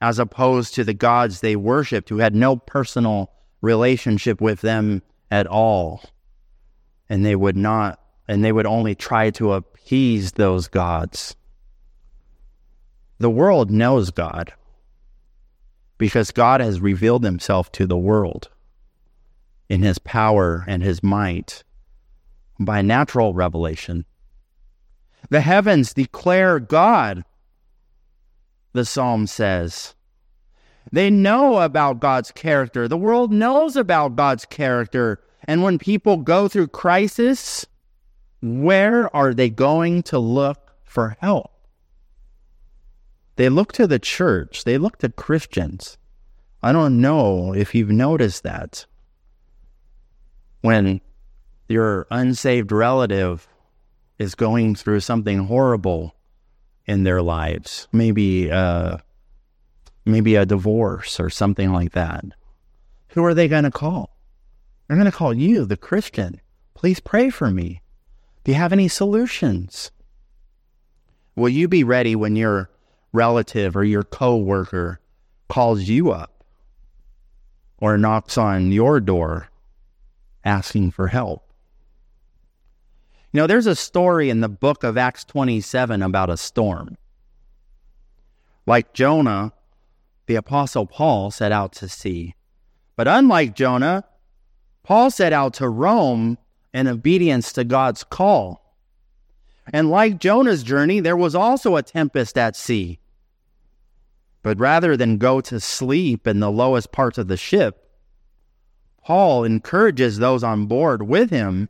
as 0.01 0.19
opposed 0.19 0.75
to 0.75 0.83
the 0.83 0.93
gods 0.93 1.39
they 1.39 1.55
worshiped 1.55 2.09
who 2.09 2.17
had 2.17 2.35
no 2.35 2.57
personal 2.57 3.31
relationship 3.61 4.41
with 4.41 4.59
them 4.59 5.01
at 5.31 5.47
all. 5.47 6.03
And 7.07 7.25
they 7.25 7.37
would 7.37 7.55
not, 7.55 8.02
and 8.27 8.43
they 8.43 8.51
would 8.51 8.65
only 8.65 8.95
try 8.95 9.29
to 9.31 9.53
appease 9.53 10.33
those 10.33 10.67
gods. 10.67 11.35
The 13.19 13.29
world 13.29 13.71
knows 13.71 14.11
God 14.11 14.53
because 15.97 16.31
God 16.31 16.59
has 16.61 16.81
revealed 16.81 17.23
himself 17.23 17.71
to 17.73 17.85
the 17.85 17.97
world 17.97 18.49
in 19.69 19.81
his 19.81 19.99
power 19.99 20.65
and 20.67 20.83
his 20.83 21.01
might 21.01 21.63
by 22.59 22.81
natural 22.81 23.33
revelation. 23.33 24.05
The 25.29 25.41
heavens 25.41 25.93
declare 25.93 26.59
God, 26.59 27.23
the 28.73 28.85
psalm 28.85 29.27
says. 29.27 29.95
They 30.91 31.09
know 31.09 31.59
about 31.59 31.99
God's 31.99 32.31
character. 32.31 32.87
The 32.87 32.97
world 32.97 33.31
knows 33.31 33.75
about 33.75 34.15
God's 34.15 34.45
character. 34.45 35.21
And 35.45 35.63
when 35.63 35.79
people 35.79 36.17
go 36.17 36.47
through 36.47 36.67
crisis, 36.67 37.65
where 38.43 39.13
are 39.15 39.33
they 39.33 39.49
going 39.49 40.03
to 40.03 40.19
look 40.19 40.73
for 40.83 41.15
help? 41.21 41.49
They 43.37 43.47
look 43.47 43.71
to 43.73 43.87
the 43.87 43.99
church, 43.99 44.65
they 44.65 44.77
look 44.77 44.97
to 44.97 45.09
Christians. 45.09 45.97
I 46.61 46.73
don't 46.73 46.99
know 46.99 47.53
if 47.53 47.73
you've 47.73 47.89
noticed 47.89 48.43
that. 48.43 48.85
When 50.59 50.99
your 51.69 52.05
unsaved 52.11 52.71
relative 52.71 53.47
is 54.19 54.35
going 54.35 54.75
through 54.75 54.99
something 54.99 55.39
horrible 55.45 56.13
in 56.85 57.03
their 57.03 57.21
lives, 57.21 57.87
maybe 57.93 58.51
uh, 58.51 58.97
maybe 60.05 60.35
a 60.35 60.45
divorce 60.45 61.17
or 61.17 61.29
something 61.29 61.71
like 61.71 61.93
that, 61.93 62.25
who 63.09 63.23
are 63.23 63.33
they 63.33 63.47
going 63.47 63.63
to 63.63 63.71
call? 63.71 64.17
They're 64.87 64.97
going 64.97 65.09
to 65.09 65.17
call 65.17 65.33
you, 65.33 65.63
the 65.63 65.77
Christian. 65.77 66.41
Please 66.73 66.99
pray 66.99 67.29
for 67.29 67.49
me. 67.49 67.82
Do 68.43 68.51
you 68.51 68.57
have 68.57 68.73
any 68.73 68.87
solutions? 68.87 69.91
Will 71.35 71.49
you 71.49 71.67
be 71.67 71.83
ready 71.83 72.15
when 72.15 72.35
your 72.35 72.69
relative 73.13 73.75
or 73.75 73.83
your 73.83 74.03
coworker 74.03 74.99
calls 75.47 75.83
you 75.83 76.11
up 76.11 76.43
or 77.77 77.97
knocks 77.97 78.37
on 78.37 78.71
your 78.71 78.99
door 78.99 79.49
asking 80.43 80.91
for 80.91 81.07
help? 81.07 81.53
You 83.31 83.39
know, 83.39 83.47
there's 83.47 83.65
a 83.65 83.75
story 83.75 84.29
in 84.29 84.41
the 84.41 84.49
book 84.49 84.83
of 84.83 84.97
Acts 84.97 85.23
27 85.23 86.03
about 86.03 86.29
a 86.29 86.37
storm. 86.37 86.97
Like 88.65 88.93
Jonah, 88.93 89.53
the 90.27 90.35
Apostle 90.35 90.85
Paul 90.85 91.31
set 91.31 91.51
out 91.51 91.73
to 91.73 91.89
sea. 91.89 92.35
But 92.95 93.07
unlike 93.07 93.55
Jonah, 93.55 94.03
Paul 94.83 95.09
set 95.09 95.33
out 95.33 95.55
to 95.55 95.67
Rome 95.67 96.37
in 96.73 96.87
obedience 96.87 97.53
to 97.53 97.63
God's 97.63 98.03
call. 98.03 98.75
And 99.71 99.89
like 99.89 100.19
Jonah's 100.19 100.63
journey, 100.63 100.99
there 100.99 101.15
was 101.15 101.35
also 101.35 101.75
a 101.75 101.83
tempest 101.83 102.37
at 102.37 102.55
sea. 102.55 102.99
But 104.41 104.59
rather 104.59 104.97
than 104.97 105.17
go 105.17 105.39
to 105.41 105.59
sleep 105.59 106.27
in 106.27 106.39
the 106.39 106.51
lowest 106.51 106.91
parts 106.91 107.17
of 107.17 107.27
the 107.27 107.37
ship, 107.37 107.89
Paul 109.03 109.43
encourages 109.43 110.17
those 110.17 110.43
on 110.43 110.65
board 110.65 111.03
with 111.03 111.29
him 111.29 111.69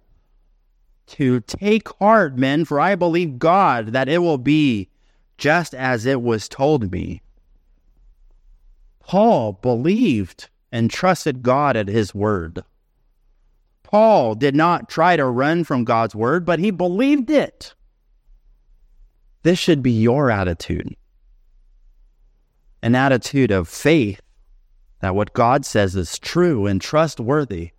to 1.08 1.42
take 1.42 1.89
heart, 2.00 2.38
men, 2.38 2.66
for 2.66 2.80
I 2.80 2.96
believe 2.96 3.39
God 3.39 3.88
that 3.88 4.10
it 4.10 4.20
will 4.20 4.38
be 4.38 4.89
just 5.38 5.74
as 5.74 6.06
it 6.06 6.22
was 6.22 6.48
told 6.48 6.92
me. 6.92 7.22
Paul 9.00 9.54
believed 9.54 10.50
and 10.72 10.89
trusted 10.89 11.44
God 11.44 11.76
at 11.76 11.88
his 11.88 12.16
word. 12.16 12.63
Paul 13.93 14.34
did 14.34 14.56
not 14.56 14.89
try 14.89 15.15
to 15.15 15.23
run 15.23 15.63
from 15.63 15.84
God's 15.84 16.15
word, 16.15 16.47
but 16.47 16.58
he 16.58 16.71
believed 16.71 17.29
it. 17.29 17.75
This 19.43 19.60
should 19.60 19.84
be 19.84 19.91
your 19.91 20.32
attitude 20.32 20.95
an 22.82 22.95
attitude 22.95 23.51
of 23.51 23.69
faith 23.69 24.19
that 25.01 25.13
what 25.15 25.32
God 25.32 25.63
says 25.63 25.95
is 25.95 26.17
true 26.17 26.65
and 26.65 26.82
trustworthy. 26.82 27.69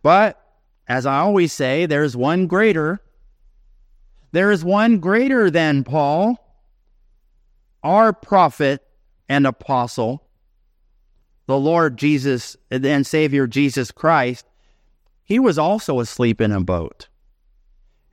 But 0.00 0.40
as 0.86 1.06
I 1.06 1.18
always 1.18 1.52
say, 1.52 1.84
there's 1.86 2.16
one 2.16 2.46
greater. 2.46 3.02
There 4.30 4.52
is 4.52 4.64
one 4.64 5.00
greater 5.00 5.50
than 5.50 5.82
Paul, 5.82 6.38
our 7.82 8.12
prophet 8.12 8.80
and 9.28 9.44
apostle, 9.44 10.24
the 11.46 11.58
Lord 11.58 11.96
Jesus 11.98 12.56
and 12.70 13.04
Savior 13.04 13.48
Jesus 13.48 13.90
Christ. 13.90 14.46
He 15.24 15.38
was 15.38 15.58
also 15.58 16.00
asleep 16.00 16.40
in 16.40 16.52
a 16.52 16.60
boat. 16.60 17.08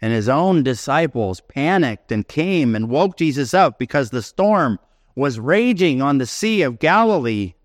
And 0.01 0.13
his 0.13 0.29
own 0.29 0.63
disciples 0.63 1.41
panicked 1.41 2.11
and 2.11 2.27
came 2.27 2.75
and 2.75 2.89
woke 2.89 3.17
Jesus 3.17 3.53
up 3.53 3.77
because 3.77 4.09
the 4.09 4.21
storm 4.21 4.79
was 5.15 5.39
raging 5.39 6.01
on 6.01 6.17
the 6.17 6.25
Sea 6.25 6.61
of 6.61 6.79
Galilee. 6.79 7.55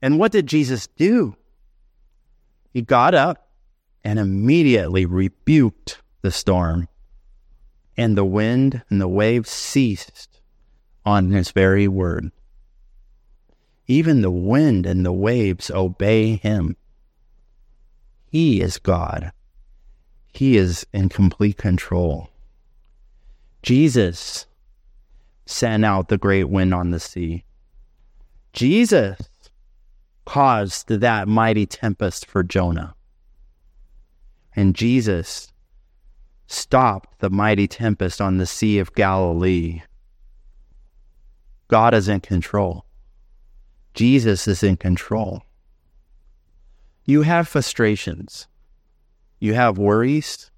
And 0.00 0.18
what 0.18 0.32
did 0.32 0.46
Jesus 0.46 0.86
do? 0.86 1.36
He 2.72 2.82
got 2.82 3.14
up 3.14 3.48
and 4.02 4.18
immediately 4.18 5.04
rebuked 5.04 6.00
the 6.22 6.30
storm. 6.30 6.88
And 7.96 8.16
the 8.16 8.24
wind 8.24 8.82
and 8.88 9.00
the 9.00 9.08
waves 9.08 9.50
ceased 9.50 10.40
on 11.04 11.32
his 11.32 11.50
very 11.50 11.88
word. 11.88 12.30
Even 13.86 14.22
the 14.22 14.30
wind 14.30 14.86
and 14.86 15.04
the 15.04 15.12
waves 15.12 15.70
obey 15.70 16.36
him. 16.36 16.76
He 18.30 18.60
is 18.60 18.78
God. 18.78 19.32
He 20.32 20.56
is 20.56 20.86
in 20.92 21.08
complete 21.08 21.56
control. 21.56 22.30
Jesus 23.62 24.46
sent 25.46 25.84
out 25.84 26.08
the 26.08 26.16
great 26.16 26.44
wind 26.44 26.72
on 26.72 26.92
the 26.92 27.00
sea. 27.00 27.44
Jesus 28.52 29.18
caused 30.24 30.88
that 30.88 31.26
mighty 31.26 31.66
tempest 31.66 32.24
for 32.24 32.44
Jonah. 32.44 32.94
And 34.54 34.76
Jesus 34.76 35.52
stopped 36.46 37.18
the 37.18 37.30
mighty 37.30 37.66
tempest 37.66 38.20
on 38.20 38.38
the 38.38 38.46
Sea 38.46 38.78
of 38.78 38.94
Galilee. 38.94 39.82
God 41.66 41.94
is 41.94 42.08
in 42.08 42.20
control. 42.20 42.84
Jesus 43.94 44.46
is 44.46 44.62
in 44.62 44.76
control. 44.76 45.42
You 47.10 47.22
have 47.22 47.48
frustrations. 47.48 48.46
You 49.40 49.54
have 49.54 49.78
worries. 49.78 50.52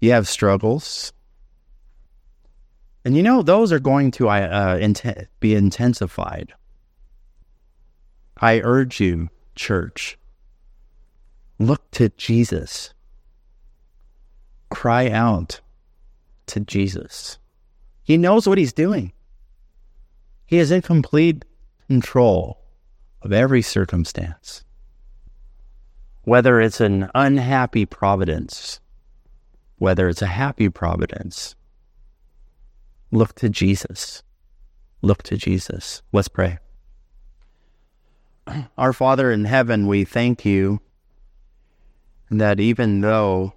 You 0.00 0.10
have 0.10 0.26
struggles. 0.26 1.12
And 3.04 3.16
you 3.16 3.22
know, 3.22 3.42
those 3.42 3.70
are 3.70 3.78
going 3.78 4.10
to 4.10 4.28
uh, 4.28 4.76
int- 4.80 5.28
be 5.38 5.54
intensified. 5.54 6.52
I 8.40 8.60
urge 8.60 8.98
you, 8.98 9.28
church, 9.54 10.18
Look 11.60 11.88
to 11.92 12.08
Jesus. 12.16 12.92
Cry 14.68 15.08
out 15.10 15.60
to 16.46 16.58
Jesus. 16.58 17.38
He 18.02 18.16
knows 18.16 18.48
what 18.48 18.58
he's 18.58 18.72
doing. 18.72 19.12
He 20.44 20.58
is 20.58 20.72
in 20.72 20.82
complete 20.82 21.44
control 21.86 22.58
of 23.22 23.32
every 23.32 23.62
circumstance. 23.62 24.64
Whether 26.26 26.60
it's 26.60 26.80
an 26.80 27.08
unhappy 27.14 27.86
providence, 27.86 28.80
whether 29.78 30.08
it's 30.08 30.22
a 30.22 30.26
happy 30.26 30.68
providence, 30.68 31.54
look 33.12 33.36
to 33.36 33.48
Jesus. 33.48 34.24
Look 35.02 35.22
to 35.22 35.36
Jesus. 35.36 36.02
Let's 36.12 36.26
pray. 36.26 36.58
Our 38.76 38.92
Father 38.92 39.30
in 39.30 39.44
heaven, 39.44 39.86
we 39.86 40.04
thank 40.04 40.44
you 40.44 40.80
that 42.28 42.58
even 42.58 43.02
though 43.02 43.52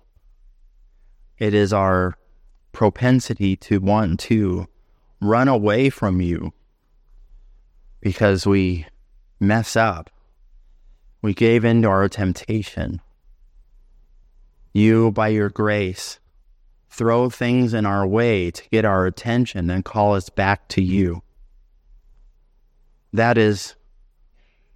it 1.39 1.55
is 1.55 1.73
our 1.73 2.19
propensity 2.71 3.55
to 3.55 3.79
want 3.79 4.19
to 4.19 4.67
run 5.19 5.47
away 5.47 5.89
from 5.89 6.21
you 6.21 6.53
because 7.99 8.45
we 8.45 8.85
mess 9.39 9.75
up, 9.75 10.11
we 11.21 11.33
gave 11.33 11.65
in 11.65 11.81
to 11.81 11.89
our 11.89 12.07
temptation. 12.07 13.01
You, 14.73 15.11
by 15.11 15.29
your 15.29 15.49
grace, 15.49 16.19
throw 16.89 17.29
things 17.29 17.73
in 17.73 17.85
our 17.85 18.05
way 18.07 18.51
to 18.51 18.69
get 18.69 18.85
our 18.85 19.05
attention 19.05 19.69
and 19.69 19.83
call 19.83 20.15
us 20.15 20.29
back 20.29 20.67
to 20.69 20.81
you. 20.81 21.21
That 23.13 23.37
is 23.37 23.75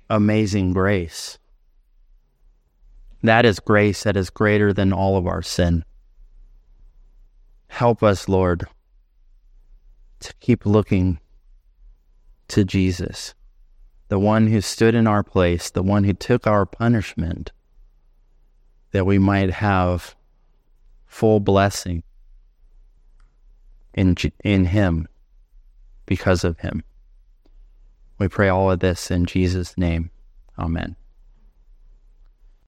amazing 0.09 0.73
grace. 0.73 1.37
That 3.21 3.45
is 3.45 3.59
grace 3.59 4.03
that 4.03 4.17
is 4.17 4.29
greater 4.29 4.73
than 4.73 4.91
all 4.91 5.17
of 5.17 5.27
our 5.27 5.41
sin. 5.41 5.85
Help 7.67 8.03
us, 8.03 8.27
Lord, 8.27 8.65
to 10.19 10.33
keep 10.39 10.65
looking 10.65 11.19
to 12.49 12.63
Jesus, 12.63 13.33
the 14.07 14.19
one 14.19 14.47
who 14.47 14.61
stood 14.61 14.95
in 14.95 15.07
our 15.07 15.23
place, 15.23 15.69
the 15.69 15.83
one 15.83 16.03
who 16.03 16.13
took 16.13 16.45
our 16.45 16.65
punishment, 16.65 17.51
that 18.91 19.05
we 19.05 19.17
might 19.17 19.51
have 19.51 20.15
full 21.05 21.39
blessing 21.39 22.03
in, 23.93 24.15
in 24.43 24.65
Him 24.65 25.07
because 26.05 26.43
of 26.43 26.59
Him. 26.59 26.83
We 28.17 28.27
pray 28.27 28.49
all 28.49 28.71
of 28.71 28.79
this 28.79 29.09
in 29.09 29.25
Jesus' 29.25 29.77
name. 29.77 30.11
Amen. 30.57 30.95